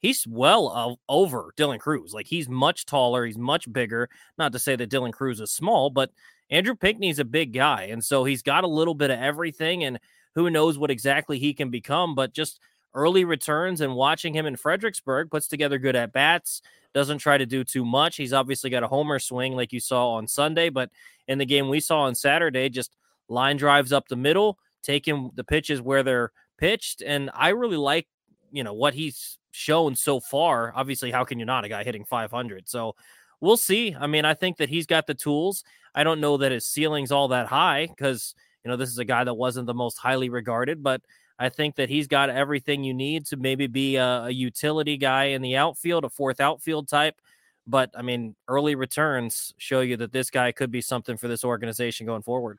He's 0.00 0.26
well 0.26 0.98
over 1.08 1.54
Dylan 1.56 1.78
Crews. 1.78 2.12
Like 2.12 2.26
he's 2.26 2.48
much 2.48 2.84
taller, 2.84 3.24
he's 3.24 3.38
much 3.38 3.72
bigger. 3.72 4.10
Not 4.36 4.52
to 4.52 4.58
say 4.58 4.76
that 4.76 4.90
Dylan 4.90 5.12
Crews 5.12 5.40
is 5.40 5.50
small, 5.50 5.88
but 5.88 6.10
Andrew 6.50 6.74
Pinckney's 6.74 7.18
a 7.18 7.24
big 7.24 7.54
guy, 7.54 7.84
and 7.84 8.04
so 8.04 8.24
he's 8.24 8.42
got 8.42 8.64
a 8.64 8.68
little 8.68 8.94
bit 8.94 9.10
of 9.10 9.18
everything. 9.18 9.84
And 9.84 9.98
who 10.34 10.50
knows 10.50 10.76
what 10.76 10.90
exactly 10.90 11.38
he 11.38 11.54
can 11.54 11.70
become? 11.70 12.14
But 12.14 12.34
just 12.34 12.60
early 12.94 13.24
returns 13.24 13.80
and 13.80 13.94
watching 13.94 14.34
him 14.34 14.46
in 14.46 14.56
Fredericksburg 14.56 15.30
puts 15.30 15.48
together 15.48 15.78
good 15.78 15.96
at 15.96 16.12
bats, 16.12 16.62
doesn't 16.94 17.18
try 17.18 17.36
to 17.36 17.46
do 17.46 17.64
too 17.64 17.84
much. 17.84 18.16
He's 18.16 18.32
obviously 18.32 18.70
got 18.70 18.82
a 18.82 18.88
homer 18.88 19.18
swing 19.18 19.54
like 19.54 19.72
you 19.72 19.80
saw 19.80 20.12
on 20.12 20.28
Sunday, 20.28 20.68
but 20.68 20.90
in 21.26 21.38
the 21.38 21.46
game 21.46 21.68
we 21.68 21.80
saw 21.80 22.02
on 22.02 22.14
Saturday, 22.14 22.68
just 22.68 22.96
line 23.28 23.56
drives 23.56 23.92
up 23.92 24.08
the 24.08 24.16
middle, 24.16 24.58
taking 24.82 25.30
the 25.34 25.44
pitches 25.44 25.80
where 25.82 26.02
they're 26.02 26.32
pitched. 26.56 27.02
And 27.02 27.30
I 27.34 27.48
really 27.50 27.76
like, 27.76 28.06
you 28.52 28.62
know, 28.62 28.74
what 28.74 28.94
he's 28.94 29.38
shown 29.50 29.96
so 29.96 30.20
far. 30.20 30.72
Obviously, 30.74 31.10
how 31.10 31.24
can 31.24 31.38
you 31.38 31.44
not? 31.44 31.64
A 31.64 31.68
guy 31.68 31.82
hitting 31.82 32.04
500. 32.04 32.68
So 32.68 32.94
we'll 33.40 33.56
see. 33.56 33.96
I 33.98 34.06
mean, 34.06 34.24
I 34.24 34.34
think 34.34 34.58
that 34.58 34.68
he's 34.68 34.86
got 34.86 35.06
the 35.06 35.14
tools. 35.14 35.64
I 35.94 36.04
don't 36.04 36.20
know 36.20 36.36
that 36.36 36.52
his 36.52 36.66
ceiling's 36.66 37.12
all 37.12 37.28
that 37.28 37.46
high 37.46 37.86
because, 37.86 38.34
you 38.64 38.70
know, 38.70 38.76
this 38.76 38.90
is 38.90 38.98
a 38.98 39.04
guy 39.04 39.24
that 39.24 39.34
wasn't 39.34 39.66
the 39.66 39.74
most 39.74 39.96
highly 39.96 40.28
regarded, 40.28 40.82
but 40.82 41.02
I 41.38 41.48
think 41.48 41.76
that 41.76 41.88
he's 41.88 42.06
got 42.06 42.30
everything 42.30 42.84
you 42.84 42.94
need 42.94 43.26
to 43.26 43.36
maybe 43.36 43.66
be 43.66 43.96
a, 43.96 44.24
a 44.24 44.30
utility 44.30 44.96
guy 44.96 45.24
in 45.24 45.42
the 45.42 45.56
outfield, 45.56 46.04
a 46.04 46.08
fourth 46.08 46.40
outfield 46.40 46.88
type. 46.88 47.20
But 47.66 47.90
I 47.96 48.02
mean, 48.02 48.36
early 48.46 48.74
returns 48.74 49.54
show 49.56 49.80
you 49.80 49.96
that 49.96 50.12
this 50.12 50.30
guy 50.30 50.52
could 50.52 50.70
be 50.70 50.80
something 50.80 51.16
for 51.16 51.28
this 51.28 51.44
organization 51.44 52.06
going 52.06 52.22
forward. 52.22 52.58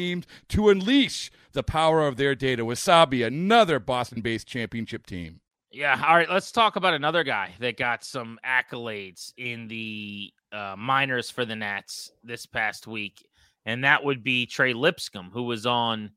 teams 0.00 0.26
to 0.48 0.70
unleash 0.70 1.30
the 1.52 1.62
power 1.62 2.06
of 2.06 2.16
their 2.16 2.34
data. 2.34 2.64
Wasabi, 2.64 3.26
another 3.26 3.78
Boston 3.78 4.20
based 4.22 4.46
championship 4.46 5.06
team. 5.06 5.40
Yeah. 5.70 6.02
All 6.06 6.16
right. 6.16 6.28
Let's 6.28 6.50
talk 6.50 6.76
about 6.76 6.94
another 6.94 7.22
guy 7.22 7.54
that 7.60 7.76
got 7.76 8.02
some 8.02 8.38
accolades 8.44 9.32
in 9.36 9.68
the 9.68 10.32
uh, 10.52 10.74
minors 10.76 11.30
for 11.30 11.44
the 11.44 11.54
Nats 11.54 12.10
this 12.24 12.46
past 12.46 12.86
week, 12.86 13.24
and 13.66 13.84
that 13.84 14.02
would 14.02 14.24
be 14.24 14.46
Trey 14.46 14.72
Lipscomb, 14.72 15.30
who 15.32 15.44
was 15.44 15.66
on 15.66 16.10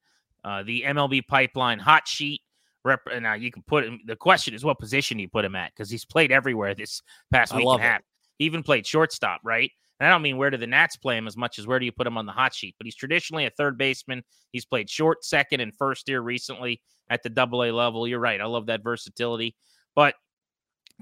uh, 0.43 0.63
the 0.63 0.83
MLB 0.87 1.27
Pipeline 1.27 1.79
hot 1.79 2.07
sheet. 2.07 2.41
Rep- 2.83 3.21
now 3.21 3.33
you 3.33 3.51
can 3.51 3.63
put 3.63 3.85
him. 3.85 3.99
The 4.05 4.15
question 4.15 4.53
is, 4.53 4.65
what 4.65 4.79
position 4.79 5.19
you 5.19 5.29
put 5.29 5.45
him 5.45 5.55
at? 5.55 5.71
Because 5.71 5.89
he's 5.89 6.05
played 6.05 6.31
everywhere 6.31 6.73
this 6.73 7.01
past 7.31 7.55
week 7.55 7.67
and 7.67 7.79
a 7.79 7.83
half. 7.83 8.01
He 8.39 8.45
even 8.45 8.63
played 8.63 8.87
shortstop, 8.87 9.41
right? 9.43 9.71
And 10.03 10.09
I 10.09 10.11
don't 10.11 10.21
mean 10.21 10.35
where 10.35 10.49
do 10.49 10.57
the 10.57 10.67
Nats 10.67 10.97
play 10.97 11.15
him 11.15 11.27
as 11.27 11.37
much 11.37 11.57
as 11.57 11.65
where 11.65 11.79
do 11.79 11.85
you 11.85 11.91
put 11.93 12.05
him 12.05 12.17
on 12.17 12.25
the 12.25 12.33
hot 12.33 12.53
sheet. 12.53 12.75
But 12.77 12.83
he's 12.83 12.95
traditionally 12.97 13.45
a 13.45 13.51
third 13.51 13.77
baseman. 13.77 14.21
He's 14.51 14.65
played 14.65 14.89
short, 14.89 15.23
second, 15.23 15.61
and 15.61 15.73
first 15.73 16.09
year 16.09 16.19
recently 16.19 16.81
at 17.09 17.23
the 17.23 17.29
double 17.29 17.63
A 17.63 17.71
level. 17.71 18.05
You're 18.05 18.19
right. 18.19 18.41
I 18.41 18.45
love 18.45 18.65
that 18.65 18.83
versatility. 18.83 19.55
But 19.95 20.15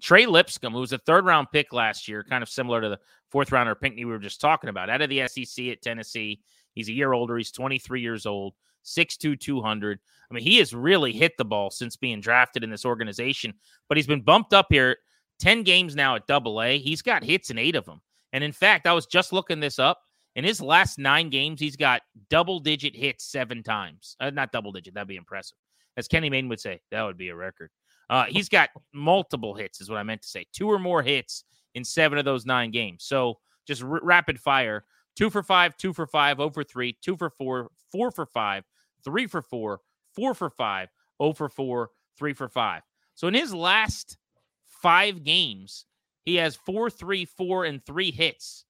Trey 0.04 0.28
Lipscomb, 0.28 0.74
who 0.74 0.82
was 0.82 0.94
a 0.94 1.00
third 1.00 1.26
round 1.26 1.48
pick 1.52 1.74
last 1.74 2.08
year, 2.08 2.24
kind 2.24 2.44
of 2.44 2.50
similar 2.50 2.80
to 2.80 2.90
the 2.90 3.00
fourth 3.32 3.52
rounder 3.52 3.74
Pinckney 3.74 4.06
we 4.06 4.12
were 4.12 4.20
just 4.20 4.40
talking 4.40 4.70
about, 4.70 4.92
out 4.92 5.02
of 5.02 5.10
the 5.10 5.28
SEC 5.28 5.66
at 5.70 5.82
Tennessee. 5.82 6.40
He's 6.76 6.88
a 6.88 6.94
year 6.94 7.12
older. 7.14 7.38
He's 7.38 7.52
23 7.52 8.02
years 8.02 8.28
old, 8.28 8.54
6'2, 8.86 9.40
200. 9.40 10.00
I 10.30 10.34
mean, 10.36 10.44
he 10.44 10.60
has 10.60 10.76
really 10.76 11.12
hit 11.12 11.38
the 11.40 11.46
ball 11.46 11.72
since 11.72 11.96
being 11.96 12.22
drafted 12.22 12.64
in 12.64 12.70
this 12.70 12.86
organization, 12.86 13.56
but 13.90 13.98
he's 13.98 14.06
been 14.06 14.22
bumped 14.22 14.54
up 14.54 14.68
here 14.70 14.98
10 15.40 15.64
games 15.64 15.96
now 15.96 16.18
at 16.18 16.28
double 16.28 16.62
A. 16.62 16.78
He's 16.78 17.02
got 17.02 17.24
hits 17.24 17.50
in 17.50 17.58
eight 17.58 17.76
of 17.76 17.86
them. 17.86 18.00
And 18.34 18.44
in 18.44 18.52
fact, 18.52 18.88
I 18.88 18.94
was 18.94 19.06
just 19.06 19.34
looking 19.34 19.60
this 19.60 19.80
up. 19.80 20.02
In 20.36 20.46
his 20.46 20.62
last 20.62 20.98
nine 20.98 21.30
games, 21.30 21.60
he's 21.60 21.76
got 21.76 22.02
double 22.30 22.60
digit 22.60 22.96
hits 22.96 23.26
seven 23.26 23.64
times. 23.64 24.16
Uh, 24.20 24.30
not 24.30 24.52
double 24.52 24.72
digit. 24.72 24.94
That'd 24.94 25.08
be 25.08 25.18
impressive. 25.18 25.58
As 25.98 26.08
Kenny 26.08 26.30
Mayne 26.30 26.48
would 26.48 26.60
say, 26.60 26.80
that 26.92 27.04
would 27.04 27.18
be 27.18 27.30
a 27.30 27.36
record. 27.36 27.70
Uh, 28.10 28.26
he's 28.26 28.48
got 28.48 28.70
multiple 28.94 29.54
hits, 29.54 29.82
is 29.82 29.90
what 29.90 29.98
I 29.98 30.04
meant 30.04 30.22
to 30.22 30.28
say. 30.28 30.46
Two 30.54 30.72
or 30.72 30.80
more 30.80 31.02
hits 31.02 31.44
in 31.76 31.84
seven 31.84 32.18
of 32.18 32.26
those 32.26 32.46
nine 32.46 32.72
games. 32.72 33.04
So 33.04 33.40
just 33.68 33.84
r- 33.84 34.00
rapid 34.02 34.40
fire 34.40 34.86
two 35.16 35.30
for 35.30 35.44
five, 35.44 35.78
two 35.78 35.94
for 35.94 36.08
five, 36.08 36.40
over 36.40 36.64
three, 36.64 36.98
two 37.02 37.18
for 37.18 37.30
four, 37.30 37.70
four 37.92 38.12
for 38.12 38.26
five, 38.26 38.64
three 39.04 39.28
for 39.28 39.42
four, 39.42 39.82
four 40.16 40.34
for 40.34 40.50
five, 40.50 40.90
oh 41.20 41.34
for 41.34 41.50
four, 41.50 41.90
three 42.18 42.34
for 42.34 42.50
five. 42.50 42.82
So 43.16 43.28
in 43.28 43.34
his 43.34 43.54
last 43.54 44.18
five 44.66 45.24
games, 45.24 45.86
he 46.26 46.36
has 46.36 46.56
four, 46.56 46.90
three, 46.90 47.26
four, 47.26 47.66
and 47.66 47.86
three 47.86 48.12
hits. 48.12 48.66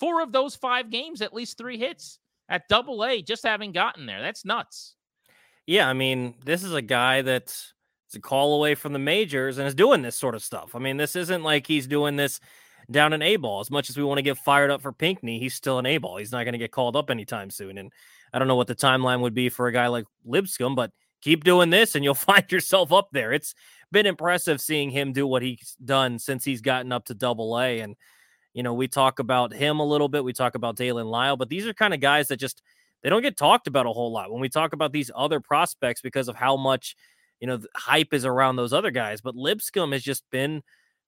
Four 0.00 0.22
of 0.22 0.32
those 0.32 0.56
five 0.56 0.90
games, 0.90 1.22
at 1.22 1.34
least 1.34 1.58
three 1.58 1.78
hits 1.78 2.18
at 2.48 2.68
double 2.68 3.04
A, 3.04 3.22
just 3.22 3.44
having 3.44 3.72
gotten 3.72 4.06
there. 4.06 4.20
That's 4.20 4.44
nuts. 4.44 4.96
Yeah, 5.66 5.88
I 5.88 5.92
mean, 5.92 6.34
this 6.44 6.62
is 6.62 6.74
a 6.74 6.82
guy 6.82 7.22
that's 7.22 7.72
a 8.14 8.20
call 8.20 8.54
away 8.54 8.74
from 8.74 8.92
the 8.92 8.98
majors 8.98 9.58
and 9.58 9.66
is 9.66 9.74
doing 9.74 10.02
this 10.02 10.14
sort 10.14 10.34
of 10.34 10.42
stuff. 10.42 10.74
I 10.74 10.78
mean, 10.78 10.96
this 10.96 11.16
isn't 11.16 11.42
like 11.42 11.66
he's 11.66 11.86
doing 11.86 12.16
this 12.16 12.38
down 12.90 13.12
in 13.12 13.22
A 13.22 13.36
ball. 13.36 13.60
As 13.60 13.70
much 13.70 13.90
as 13.90 13.96
we 13.96 14.04
want 14.04 14.18
to 14.18 14.22
get 14.22 14.38
fired 14.38 14.70
up 14.70 14.82
for 14.82 14.92
Pinckney, 14.92 15.38
he's 15.38 15.54
still 15.54 15.78
an 15.78 15.86
A 15.86 15.98
ball. 15.98 16.18
He's 16.18 16.32
not 16.32 16.44
going 16.44 16.52
to 16.52 16.58
get 16.58 16.70
called 16.70 16.96
up 16.96 17.10
anytime 17.10 17.50
soon. 17.50 17.78
And 17.78 17.92
I 18.32 18.38
don't 18.38 18.48
know 18.48 18.56
what 18.56 18.66
the 18.66 18.74
timeline 18.74 19.20
would 19.20 19.34
be 19.34 19.48
for 19.48 19.66
a 19.66 19.72
guy 19.72 19.88
like 19.88 20.04
Lipscomb, 20.24 20.74
but 20.74 20.90
keep 21.24 21.42
doing 21.42 21.70
this 21.70 21.94
and 21.94 22.04
you'll 22.04 22.14
find 22.14 22.50
yourself 22.52 22.92
up 22.92 23.08
there. 23.10 23.32
It's 23.32 23.54
been 23.90 24.06
impressive 24.06 24.60
seeing 24.60 24.90
him 24.90 25.12
do 25.12 25.26
what 25.26 25.42
he's 25.42 25.76
done 25.82 26.18
since 26.18 26.44
he's 26.44 26.60
gotten 26.60 26.92
up 26.92 27.06
to 27.06 27.14
double 27.14 27.58
A. 27.58 27.80
And, 27.80 27.96
you 28.52 28.62
know, 28.62 28.74
we 28.74 28.86
talk 28.86 29.18
about 29.18 29.52
him 29.52 29.80
a 29.80 29.86
little 29.86 30.08
bit. 30.08 30.22
We 30.22 30.32
talk 30.32 30.54
about 30.54 30.76
Daylen 30.76 31.10
Lile, 31.10 31.36
but 31.36 31.48
these 31.48 31.66
are 31.66 31.74
kind 31.74 31.94
of 31.94 32.00
guys 32.00 32.28
that 32.28 32.36
just 32.36 32.62
they 33.02 33.10
don't 33.10 33.22
get 33.22 33.36
talked 33.36 33.66
about 33.66 33.86
a 33.86 33.92
whole 33.92 34.12
lot 34.12 34.30
when 34.30 34.40
we 34.40 34.48
talk 34.48 34.72
about 34.72 34.92
these 34.92 35.10
other 35.14 35.40
prospects 35.40 36.00
because 36.00 36.28
of 36.28 36.36
how 36.36 36.56
much, 36.56 36.96
you 37.40 37.46
know, 37.46 37.58
hype 37.74 38.14
is 38.14 38.24
around 38.24 38.56
those 38.56 38.72
other 38.72 38.90
guys. 38.90 39.20
But 39.20 39.34
Lipscomb 39.34 39.92
has 39.92 40.02
just 40.02 40.24
been 40.30 40.62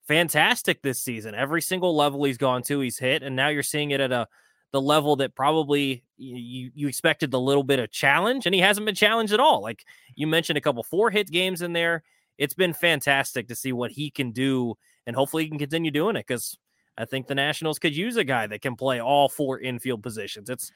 fantastic 0.07 0.83
this 0.83 1.01
season. 1.01 1.35
Every 1.35 1.63
single 1.63 1.97
level 1.97 2.25
he's 2.25 2.39
gone 2.39 2.63
to, 2.65 2.81
he's 2.81 2.99
hit, 2.99 3.23
and 3.23 3.35
now 3.35 3.49
you're 3.49 3.63
seeing 3.63 3.91
it 3.91 4.01
at 4.01 4.13
a 4.13 4.29
the 4.73 4.81
level 4.81 5.17
that 5.17 5.35
probably 5.35 6.05
you 6.17 6.71
you 6.75 6.89
expected 6.89 7.33
a 7.33 7.39
little 7.39 7.63
bit 7.63 7.79
of 7.79 7.91
challenge, 7.91 8.47
and 8.47 8.55
he 8.55 8.61
hasn't 8.61 8.87
been 8.87 8.95
challenged 8.95 9.33
at 9.33 9.41
all. 9.41 9.63
Like 9.63 9.85
you 10.15 10.27
mentioned, 10.27 10.59
a 10.59 10.61
couple 10.61 10.83
four 10.83 11.11
hit 11.11 11.31
games 11.31 11.63
in 11.63 11.73
there. 11.73 12.03
It's 12.39 12.55
been 12.55 12.75
fantastic 12.75 13.49
to 13.49 13.55
see 13.55 13.73
what 13.73 13.91
he 13.91 14.11
can 14.11 14.33
do, 14.33 14.75
and 15.07 15.17
hopefully 15.17 15.45
he 15.45 15.49
can 15.49 15.59
continue 15.59 15.91
doing 15.91 16.17
it 16.17 16.27
because 16.27 16.59
I 16.99 17.05
think 17.05 17.27
the 17.27 17.35
Nationals 17.35 17.79
could 17.79 17.97
use 17.97 18.17
a 18.17 18.25
guy 18.25 18.47
that 18.47 18.63
can 18.63 18.77
play 18.77 19.01
all 19.01 19.29
four 19.29 19.59
infield 19.59 20.03
positions. 20.03 20.51
It's, 20.51 20.71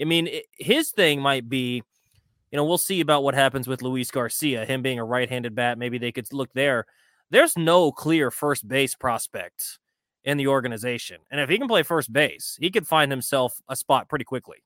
I 0.00 0.04
mean, 0.04 0.26
it, 0.28 0.46
his 0.58 0.90
thing 0.90 1.20
might 1.20 1.48
be, 1.48 1.82
you 2.50 2.56
know, 2.56 2.64
we'll 2.64 2.78
see 2.78 3.00
about 3.00 3.22
what 3.22 3.34
happens 3.34 3.68
with 3.68 3.82
Luis 3.82 4.10
Garcia, 4.10 4.64
him 4.64 4.82
being 4.82 4.98
a 4.98 5.04
right-handed 5.04 5.54
bat. 5.54 5.78
Maybe 5.78 5.98
they 5.98 6.12
could 6.12 6.32
look 6.32 6.52
there 6.54 6.86
there's 7.30 7.56
no 7.56 7.90
clear 7.90 8.30
first 8.30 8.66
base 8.68 8.94
prospect 8.94 9.78
in 10.24 10.36
the 10.36 10.46
organization. 10.46 11.18
And 11.30 11.40
if 11.40 11.48
he 11.48 11.58
can 11.58 11.68
play 11.68 11.82
first 11.82 12.12
base, 12.12 12.56
he 12.60 12.70
could 12.70 12.86
find 12.86 13.10
himself 13.10 13.60
a 13.68 13.76
spot 13.76 14.08
pretty 14.08 14.24
quickly. 14.24 14.58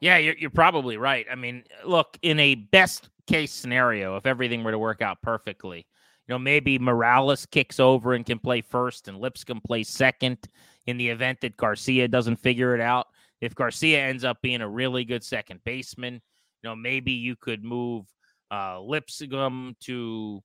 Yeah, 0.00 0.18
you're, 0.18 0.36
you're 0.36 0.50
probably 0.50 0.96
right. 0.96 1.26
I 1.30 1.34
mean, 1.34 1.64
look, 1.84 2.18
in 2.22 2.38
a 2.38 2.54
best 2.54 3.08
case 3.26 3.52
scenario, 3.52 4.16
if 4.16 4.26
everything 4.26 4.62
were 4.62 4.72
to 4.72 4.78
work 4.78 5.00
out 5.00 5.22
perfectly, 5.22 5.86
you 6.26 6.34
know, 6.34 6.38
maybe 6.38 6.78
Morales 6.78 7.46
kicks 7.46 7.80
over 7.80 8.14
and 8.14 8.24
can 8.24 8.38
play 8.38 8.60
first 8.60 9.08
and 9.08 9.18
Lipscomb 9.18 9.60
plays 9.60 9.88
second 9.88 10.38
in 10.86 10.96
the 10.96 11.08
event 11.08 11.40
that 11.40 11.56
Garcia 11.56 12.08
doesn't 12.08 12.36
figure 12.36 12.74
it 12.74 12.80
out. 12.80 13.06
If 13.40 13.54
Garcia 13.54 14.00
ends 14.00 14.24
up 14.24 14.40
being 14.42 14.60
a 14.60 14.68
really 14.68 15.04
good 15.04 15.24
second 15.24 15.60
baseman, 15.64 16.14
you 16.14 16.70
know, 16.70 16.76
maybe 16.76 17.12
you 17.12 17.36
could 17.36 17.62
move 17.62 18.06
uh, 18.50 18.80
Lipscomb 18.80 19.76
to 19.80 20.42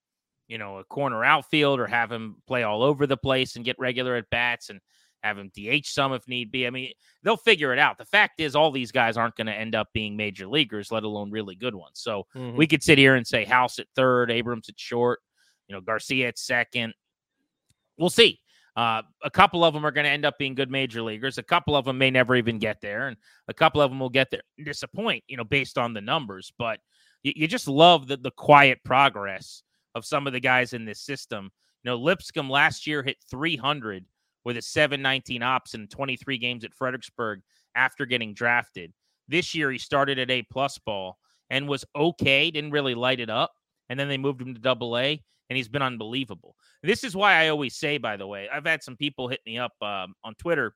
you 0.50 0.58
know, 0.58 0.80
a 0.80 0.84
corner 0.84 1.24
outfield 1.24 1.80
or 1.80 1.88
have 1.88 2.12
him 2.12 2.36
play 2.48 2.64
all 2.64 2.84
over 2.84 3.08
the 3.08 3.16
place 3.16 3.56
and 3.56 3.64
get 3.64 3.80
regular 3.80 4.16
at 4.16 4.30
bats 4.32 4.70
and 4.70 4.82
have 5.22 5.38
him 5.38 5.52
DH 5.56 5.86
some 5.86 6.12
if 6.12 6.28
need 6.28 6.52
be. 6.52 6.66
I 6.66 6.72
mean, 6.72 6.92
they'll 7.24 7.38
figure 7.38 7.72
it 7.72 7.80
out. 7.80 7.98
The 7.98 8.06
fact 8.06 8.42
is, 8.42 8.56
all 8.56 8.72
these 8.72 8.92
guys 8.92 9.16
aren't 9.16 9.36
going 9.36 9.48
to 9.48 9.54
end 9.54 9.76
up 9.76 9.90
being 9.94 10.18
major 10.18 10.48
leaguers, 10.48 10.92
let 10.92 11.04
alone 11.04 11.30
really 11.30 11.56
good 11.56 11.76
ones. 11.76 12.00
So 12.00 12.26
mm-hmm. 12.36 12.58
we 12.58 12.68
could 12.68 12.84
sit 12.84 12.98
here 12.98 13.16
and 13.16 13.28
say 13.28 13.46
House 13.46 13.80
at 13.80 13.88
third, 13.96 14.32
Abrams 14.32 14.70
at 14.70 14.80
short, 14.80 15.20
you 15.68 15.76
know, 15.76 15.82
Garcia 15.82 16.30
at 16.30 16.40
second. 16.40 16.94
We'll 17.98 18.10
see. 18.10 18.40
Uh, 18.76 19.04
a 19.24 19.30
couple 19.30 19.64
of 19.64 19.74
them 19.74 19.86
are 19.86 19.92
going 19.92 20.06
to 20.06 20.10
end 20.10 20.26
up 20.26 20.38
being 20.40 20.56
good 20.56 20.72
major 20.72 21.02
leaguers. 21.02 21.38
A 21.38 21.44
couple 21.44 21.76
of 21.76 21.86
them 21.86 21.98
may 21.98 22.10
never 22.10 22.36
even 22.36 22.60
get 22.60 22.82
there, 22.82 23.08
and 23.08 23.18
a 23.50 23.54
couple 23.54 23.82
of 23.82 23.92
them 23.92 24.00
will 24.00 24.10
get 24.10 24.32
there 24.32 24.44
and 24.58 24.66
disappoint, 24.66 25.24
you 25.28 25.38
know, 25.38 25.44
based 25.44 25.78
on 25.78 25.94
the 25.94 26.02
numbers. 26.02 26.54
But 26.58 26.80
you, 27.22 27.34
you 27.36 27.48
just 27.48 27.68
love 27.68 28.08
the 28.08 28.16
the 28.16 28.32
quiet 28.32 28.80
progress 28.86 29.64
of 30.00 30.06
some 30.06 30.26
of 30.26 30.34
the 30.34 30.40
guys 30.40 30.74
in 30.74 30.86
this 30.86 31.02
system. 31.02 31.52
You 31.84 31.92
know, 31.92 31.98
Lipscomb 31.98 32.50
last 32.50 32.88
year 32.88 33.04
hit 33.04 33.18
300 33.30 34.06
with 34.44 34.58
a 34.58 34.62
719 34.62 35.44
ops 35.44 35.76
in 35.76 35.88
23 35.88 36.40
games 36.40 36.64
at 36.64 36.74
Fredericksburg 36.74 37.42
after 37.76 38.08
getting 38.08 38.34
drafted. 38.34 38.92
This 39.28 39.54
year 39.54 39.70
he 39.70 39.78
started 39.78 40.18
at 40.18 40.32
A 40.32 40.42
plus 40.52 40.80
ball 40.80 41.20
and 41.52 41.68
was 41.68 41.86
okay, 41.96 42.50
didn't 42.50 42.72
really 42.72 42.96
light 42.96 43.20
it 43.20 43.30
up. 43.30 43.52
And 43.90 44.00
then 44.00 44.08
they 44.08 44.18
moved 44.18 44.42
him 44.42 44.54
to 44.54 44.60
double 44.60 44.98
A, 44.98 45.22
and 45.50 45.58
he's 45.58 45.68
been 45.68 45.82
unbelievable. 45.82 46.56
This 46.84 47.04
is 47.04 47.16
why 47.16 47.36
I 47.36 47.50
always 47.50 47.76
say, 47.76 47.98
by 47.98 48.18
the 48.18 48.28
way, 48.28 48.48
I've 48.52 48.66
had 48.66 48.84
some 48.84 48.96
people 48.96 49.28
hit 49.28 49.42
me 49.46 49.58
up 49.58 49.74
um, 49.82 50.14
on 50.24 50.36
Twitter 50.36 50.76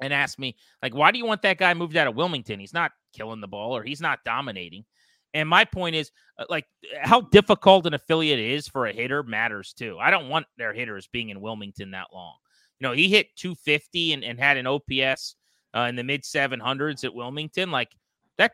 and 0.00 0.12
ask 0.12 0.38
me, 0.38 0.56
like, 0.82 0.94
why 0.94 1.10
do 1.10 1.18
you 1.18 1.26
want 1.26 1.42
that 1.42 1.58
guy 1.58 1.74
moved 1.74 1.96
out 1.96 2.06
of 2.06 2.14
Wilmington? 2.14 2.60
He's 2.60 2.74
not 2.74 2.92
killing 3.14 3.40
the 3.40 3.48
ball 3.48 3.76
or 3.76 3.82
he's 3.82 4.00
not 4.00 4.20
dominating. 4.24 4.84
And 5.36 5.46
my 5.50 5.66
point 5.66 5.94
is, 5.94 6.10
uh, 6.38 6.46
like, 6.48 6.64
how 7.02 7.20
difficult 7.20 7.86
an 7.86 7.92
affiliate 7.92 8.38
is 8.38 8.66
for 8.66 8.86
a 8.86 8.92
hitter 8.92 9.22
matters 9.22 9.74
too. 9.74 9.98
I 10.00 10.10
don't 10.10 10.30
want 10.30 10.46
their 10.56 10.72
hitters 10.72 11.08
being 11.12 11.28
in 11.28 11.42
Wilmington 11.42 11.90
that 11.90 12.06
long. 12.10 12.36
You 12.80 12.88
know, 12.88 12.94
he 12.94 13.10
hit 13.10 13.36
250 13.36 14.14
and, 14.14 14.24
and 14.24 14.38
had 14.38 14.56
an 14.56 14.66
OPS 14.66 15.36
uh, 15.76 15.80
in 15.82 15.96
the 15.96 16.02
mid 16.02 16.22
700s 16.22 17.04
at 17.04 17.14
Wilmington. 17.14 17.70
Like, 17.70 17.90
that, 18.38 18.52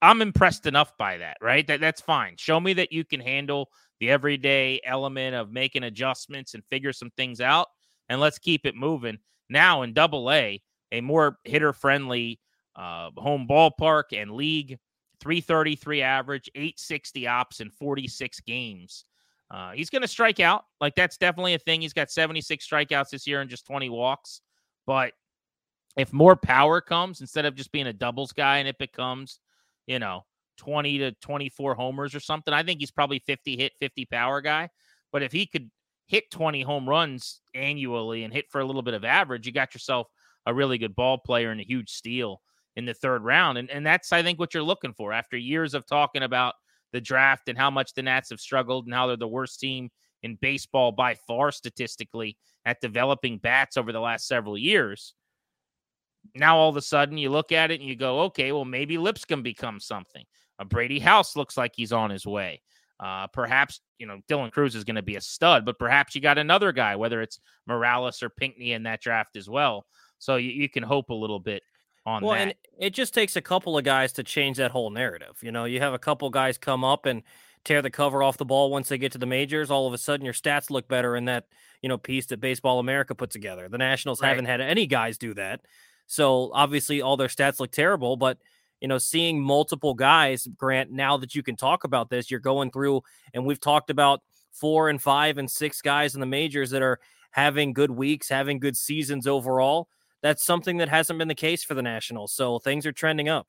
I'm 0.00 0.22
impressed 0.22 0.64
enough 0.64 0.96
by 0.96 1.18
that, 1.18 1.36
right? 1.42 1.66
That 1.66 1.82
That's 1.82 2.00
fine. 2.00 2.36
Show 2.38 2.58
me 2.58 2.72
that 2.72 2.90
you 2.90 3.04
can 3.04 3.20
handle 3.20 3.68
the 4.00 4.08
everyday 4.10 4.80
element 4.82 5.36
of 5.36 5.52
making 5.52 5.84
adjustments 5.84 6.54
and 6.54 6.64
figure 6.70 6.94
some 6.94 7.10
things 7.18 7.42
out, 7.42 7.68
and 8.08 8.18
let's 8.18 8.38
keep 8.38 8.64
it 8.64 8.74
moving. 8.74 9.18
Now 9.50 9.82
in 9.82 9.92
double 9.92 10.32
A, 10.32 10.62
a 10.90 11.02
more 11.02 11.36
hitter 11.44 11.74
friendly 11.74 12.40
uh, 12.76 13.10
home 13.14 13.46
ballpark 13.46 14.04
and 14.12 14.32
league 14.32 14.78
333 15.24 16.02
average, 16.02 16.50
860 16.54 17.26
ops 17.26 17.60
in 17.60 17.70
46 17.70 18.40
games. 18.40 19.06
Uh, 19.50 19.72
he's 19.72 19.88
going 19.88 20.02
to 20.02 20.08
strike 20.08 20.38
out. 20.38 20.64
Like 20.82 20.94
that's 20.94 21.16
definitely 21.16 21.54
a 21.54 21.58
thing. 21.58 21.80
He's 21.80 21.94
got 21.94 22.10
76 22.10 22.66
strikeouts 22.66 23.08
this 23.08 23.26
year 23.26 23.40
and 23.40 23.48
just 23.48 23.66
20 23.66 23.88
walks. 23.88 24.42
But 24.86 25.12
if 25.96 26.12
more 26.12 26.36
power 26.36 26.82
comes 26.82 27.22
instead 27.22 27.46
of 27.46 27.54
just 27.54 27.72
being 27.72 27.86
a 27.86 27.92
doubles 27.92 28.32
guy 28.32 28.58
and 28.58 28.68
it 28.68 28.76
becomes, 28.78 29.40
you 29.86 29.98
know, 29.98 30.26
20 30.58 30.98
to 30.98 31.12
24 31.12 31.74
homers 31.74 32.14
or 32.14 32.20
something, 32.20 32.52
I 32.52 32.62
think 32.62 32.80
he's 32.80 32.90
probably 32.90 33.20
50 33.20 33.56
hit, 33.56 33.72
50 33.80 34.04
power 34.04 34.42
guy. 34.42 34.68
But 35.10 35.22
if 35.22 35.32
he 35.32 35.46
could 35.46 35.70
hit 36.06 36.30
20 36.32 36.60
home 36.60 36.86
runs 36.86 37.40
annually 37.54 38.24
and 38.24 38.32
hit 38.32 38.50
for 38.50 38.60
a 38.60 38.64
little 38.66 38.82
bit 38.82 38.94
of 38.94 39.06
average, 39.06 39.46
you 39.46 39.52
got 39.52 39.72
yourself 39.72 40.06
a 40.44 40.52
really 40.52 40.76
good 40.76 40.94
ball 40.94 41.16
player 41.16 41.50
and 41.50 41.62
a 41.62 41.64
huge 41.64 41.88
steal 41.88 42.42
in 42.76 42.86
the 42.86 42.94
third 42.94 43.22
round. 43.22 43.58
And, 43.58 43.70
and 43.70 43.86
that's, 43.86 44.12
I 44.12 44.22
think, 44.22 44.38
what 44.38 44.54
you're 44.54 44.62
looking 44.62 44.94
for 44.94 45.12
after 45.12 45.36
years 45.36 45.74
of 45.74 45.86
talking 45.86 46.22
about 46.22 46.54
the 46.92 47.00
draft 47.00 47.48
and 47.48 47.58
how 47.58 47.70
much 47.70 47.94
the 47.94 48.02
Nats 48.02 48.30
have 48.30 48.40
struggled 48.40 48.86
and 48.86 48.94
how 48.94 49.06
they're 49.06 49.16
the 49.16 49.28
worst 49.28 49.60
team 49.60 49.90
in 50.22 50.38
baseball 50.40 50.92
by 50.92 51.14
far 51.26 51.52
statistically 51.52 52.36
at 52.64 52.80
developing 52.80 53.38
bats 53.38 53.76
over 53.76 53.92
the 53.92 54.00
last 54.00 54.26
several 54.26 54.56
years. 54.56 55.14
Now 56.34 56.56
all 56.56 56.70
of 56.70 56.76
a 56.76 56.82
sudden 56.82 57.18
you 57.18 57.30
look 57.30 57.52
at 57.52 57.70
it 57.70 57.80
and 57.80 57.88
you 57.88 57.96
go, 57.96 58.20
okay, 58.22 58.52
well 58.52 58.64
maybe 58.64 58.96
Lipscomb 58.96 59.42
becomes 59.42 59.86
something. 59.86 60.24
Uh, 60.58 60.64
Brady 60.64 60.98
House 60.98 61.36
looks 61.36 61.56
like 61.56 61.72
he's 61.74 61.92
on 61.92 62.10
his 62.10 62.26
way. 62.26 62.62
Uh, 63.00 63.26
perhaps 63.26 63.80
you 63.98 64.06
know 64.06 64.20
Dylan 64.30 64.52
Crews 64.52 64.74
is 64.74 64.84
going 64.84 64.96
to 64.96 65.02
be 65.02 65.16
a 65.16 65.20
stud, 65.20 65.66
but 65.66 65.78
perhaps 65.78 66.14
you 66.14 66.20
got 66.20 66.38
another 66.38 66.72
guy, 66.72 66.96
whether 66.96 67.20
it's 67.20 67.40
Morales 67.66 68.22
or 68.22 68.30
Pinckney 68.30 68.72
in 68.72 68.84
that 68.84 69.02
draft 69.02 69.36
as 69.36 69.48
well. 69.48 69.84
So 70.18 70.36
you, 70.36 70.50
you 70.50 70.70
can 70.70 70.84
hope 70.84 71.10
a 71.10 71.14
little 71.14 71.40
bit 71.40 71.62
on 72.06 72.22
well, 72.22 72.34
that. 72.34 72.40
and 72.40 72.54
it 72.78 72.90
just 72.90 73.14
takes 73.14 73.36
a 73.36 73.40
couple 73.40 73.78
of 73.78 73.84
guys 73.84 74.12
to 74.14 74.22
change 74.22 74.56
that 74.58 74.70
whole 74.70 74.90
narrative. 74.90 75.38
You 75.42 75.52
know, 75.52 75.64
you 75.64 75.80
have 75.80 75.94
a 75.94 75.98
couple 75.98 76.28
guys 76.30 76.58
come 76.58 76.84
up 76.84 77.06
and 77.06 77.22
tear 77.64 77.80
the 77.80 77.90
cover 77.90 78.22
off 78.22 78.36
the 78.36 78.44
ball 78.44 78.70
once 78.70 78.88
they 78.88 78.98
get 78.98 79.12
to 79.12 79.18
the 79.18 79.26
majors. 79.26 79.70
All 79.70 79.86
of 79.86 79.94
a 79.94 79.98
sudden, 79.98 80.24
your 80.24 80.34
stats 80.34 80.70
look 80.70 80.88
better 80.88 81.16
in 81.16 81.24
that 81.26 81.46
you 81.82 81.88
know 81.88 81.98
piece 81.98 82.26
that 82.26 82.40
Baseball 82.40 82.78
America 82.78 83.14
put 83.14 83.30
together. 83.30 83.68
The 83.68 83.78
Nationals 83.78 84.20
right. 84.20 84.28
haven't 84.28 84.46
had 84.46 84.60
any 84.60 84.86
guys 84.86 85.18
do 85.18 85.34
that, 85.34 85.60
so 86.06 86.50
obviously 86.52 87.00
all 87.00 87.16
their 87.16 87.28
stats 87.28 87.60
look 87.60 87.72
terrible, 87.72 88.16
but 88.16 88.38
you 88.80 88.88
know, 88.88 88.98
seeing 88.98 89.42
multiple 89.42 89.94
guys, 89.94 90.46
Grant, 90.58 90.90
now 90.90 91.16
that 91.16 91.34
you 91.34 91.42
can 91.42 91.56
talk 91.56 91.84
about 91.84 92.10
this, 92.10 92.30
you're 92.30 92.38
going 92.38 92.70
through, 92.70 93.02
and 93.32 93.46
we've 93.46 93.58
talked 93.58 93.88
about 93.88 94.20
four 94.52 94.90
and 94.90 95.00
five 95.00 95.38
and 95.38 95.50
six 95.50 95.80
guys 95.80 96.14
in 96.14 96.20
the 96.20 96.26
majors 96.26 96.68
that 96.68 96.82
are 96.82 97.00
having 97.30 97.72
good 97.72 97.90
weeks, 97.90 98.28
having 98.28 98.58
good 98.58 98.76
seasons 98.76 99.26
overall. 99.26 99.88
That's 100.24 100.42
something 100.42 100.78
that 100.78 100.88
hasn't 100.88 101.18
been 101.18 101.28
the 101.28 101.34
case 101.34 101.62
for 101.64 101.74
the 101.74 101.82
Nationals. 101.82 102.32
So 102.32 102.58
things 102.58 102.86
are 102.86 102.92
trending 102.92 103.28
up. 103.28 103.46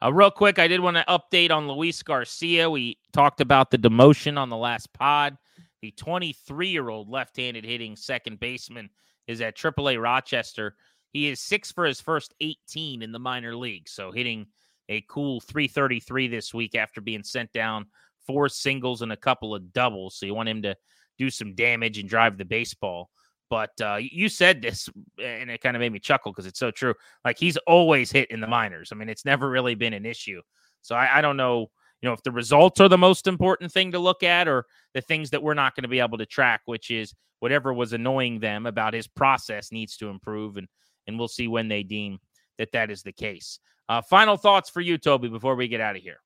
Uh, 0.00 0.12
real 0.12 0.30
quick, 0.30 0.60
I 0.60 0.68
did 0.68 0.78
want 0.78 0.96
to 0.96 1.04
update 1.08 1.50
on 1.50 1.66
Luis 1.66 2.04
Garcia. 2.04 2.70
We 2.70 2.98
talked 3.12 3.40
about 3.40 3.72
the 3.72 3.78
demotion 3.78 4.38
on 4.38 4.48
the 4.48 4.56
last 4.56 4.92
pod. 4.92 5.36
The 5.82 5.90
23 5.90 6.68
year 6.68 6.88
old 6.88 7.10
left 7.10 7.36
handed 7.36 7.64
hitting 7.64 7.96
second 7.96 8.38
baseman 8.38 8.90
is 9.26 9.40
at 9.40 9.56
AAA 9.56 10.00
Rochester. 10.00 10.76
He 11.12 11.26
is 11.26 11.40
six 11.40 11.72
for 11.72 11.84
his 11.84 12.00
first 12.00 12.32
18 12.40 13.02
in 13.02 13.10
the 13.10 13.18
minor 13.18 13.56
league. 13.56 13.88
So 13.88 14.12
hitting 14.12 14.46
a 14.88 15.04
cool 15.08 15.40
333 15.40 16.28
this 16.28 16.54
week 16.54 16.76
after 16.76 17.00
being 17.00 17.24
sent 17.24 17.52
down 17.52 17.86
four 18.24 18.48
singles 18.48 19.02
and 19.02 19.10
a 19.10 19.16
couple 19.16 19.52
of 19.52 19.72
doubles. 19.72 20.14
So 20.14 20.26
you 20.26 20.34
want 20.34 20.48
him 20.48 20.62
to 20.62 20.76
do 21.18 21.28
some 21.28 21.56
damage 21.56 21.98
and 21.98 22.08
drive 22.08 22.38
the 22.38 22.44
baseball. 22.44 23.10
But 23.50 23.70
uh, 23.80 23.98
you 24.00 24.28
said 24.28 24.60
this, 24.60 24.88
and 25.22 25.50
it 25.50 25.60
kind 25.60 25.76
of 25.76 25.80
made 25.80 25.92
me 25.92 25.98
chuckle 25.98 26.32
because 26.32 26.46
it's 26.46 26.58
so 26.58 26.70
true. 26.70 26.94
Like 27.24 27.38
he's 27.38 27.56
always 27.58 28.10
hit 28.10 28.30
in 28.30 28.40
the 28.40 28.46
minors. 28.46 28.90
I 28.92 28.94
mean, 28.94 29.08
it's 29.08 29.24
never 29.24 29.48
really 29.48 29.74
been 29.74 29.94
an 29.94 30.04
issue. 30.04 30.42
So 30.82 30.94
I, 30.94 31.18
I 31.18 31.20
don't 31.20 31.36
know, 31.36 31.70
you 32.02 32.08
know, 32.08 32.12
if 32.12 32.22
the 32.22 32.32
results 32.32 32.80
are 32.80 32.88
the 32.88 32.98
most 32.98 33.26
important 33.26 33.72
thing 33.72 33.92
to 33.92 33.98
look 33.98 34.22
at, 34.22 34.48
or 34.48 34.66
the 34.94 35.00
things 35.00 35.30
that 35.30 35.42
we're 35.42 35.54
not 35.54 35.74
going 35.74 35.82
to 35.82 35.88
be 35.88 36.00
able 36.00 36.18
to 36.18 36.26
track, 36.26 36.62
which 36.66 36.90
is 36.90 37.14
whatever 37.40 37.72
was 37.72 37.92
annoying 37.92 38.40
them 38.40 38.66
about 38.66 38.94
his 38.94 39.06
process 39.06 39.72
needs 39.72 39.96
to 39.96 40.08
improve. 40.08 40.56
And 40.56 40.68
and 41.06 41.18
we'll 41.18 41.28
see 41.28 41.48
when 41.48 41.68
they 41.68 41.82
deem 41.82 42.18
that 42.58 42.72
that 42.72 42.90
is 42.90 43.02
the 43.02 43.12
case. 43.12 43.58
Uh, 43.88 44.02
final 44.02 44.36
thoughts 44.36 44.68
for 44.68 44.82
you, 44.82 44.98
Tobi, 44.98 45.30
before 45.30 45.56
we 45.56 45.66
get 45.66 45.80
out 45.80 45.96
of 45.96 46.02
here. 46.02 46.20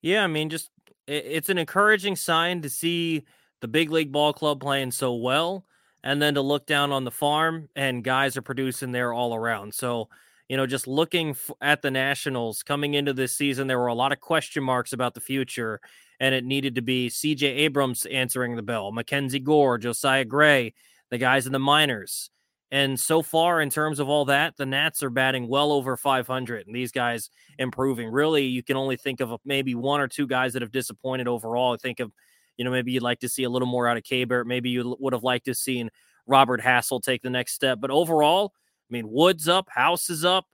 Yeah, 0.00 0.24
I 0.24 0.26
mean, 0.26 0.48
just 0.48 0.70
it's 1.06 1.50
an 1.50 1.58
encouraging 1.58 2.16
sign 2.16 2.62
to 2.62 2.70
see 2.70 3.24
the 3.60 3.68
big 3.68 3.90
league 3.90 4.12
ball 4.12 4.32
club 4.32 4.60
playing 4.60 4.90
so 4.90 5.14
well, 5.14 5.66
and 6.06 6.22
then 6.22 6.34
to 6.34 6.40
look 6.40 6.66
down 6.66 6.92
on 6.92 7.02
the 7.02 7.10
farm 7.10 7.68
and 7.74 8.04
guys 8.04 8.36
are 8.36 8.42
producing 8.42 8.92
there 8.92 9.12
all 9.12 9.34
around. 9.34 9.74
So, 9.74 10.08
you 10.48 10.56
know, 10.56 10.64
just 10.64 10.86
looking 10.86 11.30
f- 11.30 11.50
at 11.60 11.82
the 11.82 11.90
Nationals 11.90 12.62
coming 12.62 12.94
into 12.94 13.12
this 13.12 13.36
season, 13.36 13.66
there 13.66 13.80
were 13.80 13.88
a 13.88 13.94
lot 13.94 14.12
of 14.12 14.20
question 14.20 14.62
marks 14.62 14.92
about 14.92 15.14
the 15.14 15.20
future, 15.20 15.80
and 16.20 16.32
it 16.32 16.44
needed 16.44 16.76
to 16.76 16.80
be 16.80 17.08
CJ 17.08 17.42
Abrams 17.42 18.06
answering 18.06 18.54
the 18.54 18.62
bell, 18.62 18.92
Mackenzie 18.92 19.40
Gore, 19.40 19.78
Josiah 19.78 20.24
Gray, 20.24 20.74
the 21.10 21.18
guys 21.18 21.44
in 21.44 21.52
the 21.52 21.58
minors. 21.58 22.30
And 22.70 23.00
so 23.00 23.20
far, 23.20 23.60
in 23.60 23.68
terms 23.68 23.98
of 23.98 24.08
all 24.08 24.26
that, 24.26 24.56
the 24.56 24.66
Nats 24.66 25.02
are 25.02 25.10
batting 25.10 25.48
well 25.48 25.72
over 25.72 25.96
500, 25.96 26.68
and 26.68 26.76
these 26.76 26.92
guys 26.92 27.30
improving. 27.58 28.12
Really, 28.12 28.44
you 28.44 28.62
can 28.62 28.76
only 28.76 28.96
think 28.96 29.18
of 29.18 29.32
uh, 29.32 29.38
maybe 29.44 29.74
one 29.74 30.00
or 30.00 30.06
two 30.06 30.28
guys 30.28 30.52
that 30.52 30.62
have 30.62 30.70
disappointed 30.70 31.26
overall. 31.26 31.74
I 31.74 31.78
think 31.78 31.98
of, 31.98 32.12
you 32.56 32.64
know, 32.64 32.70
maybe 32.70 32.92
you'd 32.92 33.02
like 33.02 33.20
to 33.20 33.28
see 33.28 33.44
a 33.44 33.50
little 33.50 33.68
more 33.68 33.88
out 33.88 33.96
of 33.96 34.02
Keibert. 34.02 34.46
Maybe 34.46 34.70
you 34.70 34.96
would 34.98 35.12
have 35.12 35.22
liked 35.22 35.46
to 35.46 35.54
seen 35.54 35.90
Robert 36.26 36.60
Hassell 36.60 37.02
take 37.02 37.22
the 37.22 37.30
next 37.30 37.52
step. 37.54 37.78
But 37.80 37.90
overall, 37.90 38.52
I 38.90 38.92
mean, 38.92 39.10
Woods 39.10 39.48
up, 39.48 39.68
House 39.70 40.10
is 40.10 40.24
up, 40.24 40.46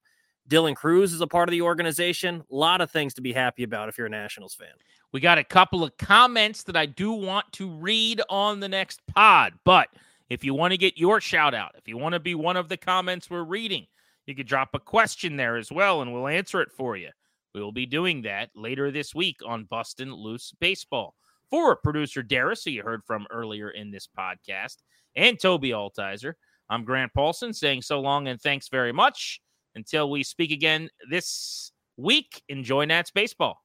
Dylan 0.48 0.74
Crews 0.74 1.12
is 1.12 1.20
a 1.20 1.26
part 1.26 1.48
of 1.48 1.52
the 1.52 1.62
organization. 1.62 2.42
A 2.50 2.54
lot 2.54 2.80
of 2.80 2.90
things 2.90 3.14
to 3.14 3.22
be 3.22 3.32
happy 3.32 3.62
about 3.62 3.88
if 3.88 3.96
you're 3.96 4.06
a 4.06 4.10
Nationals 4.10 4.54
fan. 4.54 4.72
We 5.12 5.20
got 5.20 5.38
a 5.38 5.44
couple 5.44 5.84
of 5.84 5.96
comments 5.98 6.62
that 6.64 6.76
I 6.76 6.86
do 6.86 7.12
want 7.12 7.50
to 7.52 7.70
read 7.70 8.22
on 8.28 8.60
the 8.60 8.68
next 8.68 9.00
pod, 9.06 9.52
but 9.64 9.88
if 10.30 10.42
you 10.42 10.54
want 10.54 10.72
to 10.72 10.78
get 10.78 10.96
your 10.96 11.20
shout 11.20 11.54
out, 11.54 11.72
if 11.76 11.86
you 11.86 11.98
want 11.98 12.14
to 12.14 12.20
be 12.20 12.34
one 12.34 12.56
of 12.56 12.70
the 12.70 12.78
comments 12.78 13.28
we're 13.28 13.44
reading, 13.44 13.86
you 14.26 14.34
could 14.34 14.46
drop 14.46 14.70
a 14.72 14.78
question 14.78 15.36
there 15.36 15.56
as 15.56 15.70
well, 15.70 16.00
and 16.00 16.12
we'll 16.12 16.28
answer 16.28 16.62
it 16.62 16.72
for 16.72 16.96
you. 16.96 17.10
We 17.54 17.60
will 17.60 17.72
be 17.72 17.84
doing 17.84 18.22
that 18.22 18.48
later 18.54 18.90
this 18.90 19.14
week 19.14 19.40
on 19.44 19.64
Bustin' 19.64 20.14
Loose 20.14 20.54
Baseball. 20.58 21.14
For 21.52 21.76
producer 21.76 22.22
Darius, 22.22 22.64
who 22.64 22.70
you 22.70 22.82
heard 22.82 23.02
from 23.06 23.26
earlier 23.30 23.68
in 23.68 23.90
this 23.90 24.08
podcast, 24.18 24.76
and 25.14 25.38
Tobi 25.38 25.68
Altizer, 25.68 26.32
I'm 26.70 26.82
Grant 26.82 27.12
Paulson 27.12 27.52
saying 27.52 27.82
so 27.82 28.00
long 28.00 28.26
and 28.26 28.40
thanks 28.40 28.68
very 28.68 28.90
much. 28.90 29.38
Until 29.74 30.08
we 30.08 30.22
speak 30.22 30.50
again 30.50 30.88
this 31.10 31.72
week, 31.98 32.42
enjoy 32.48 32.86
Nats 32.86 33.10
baseball. 33.10 33.58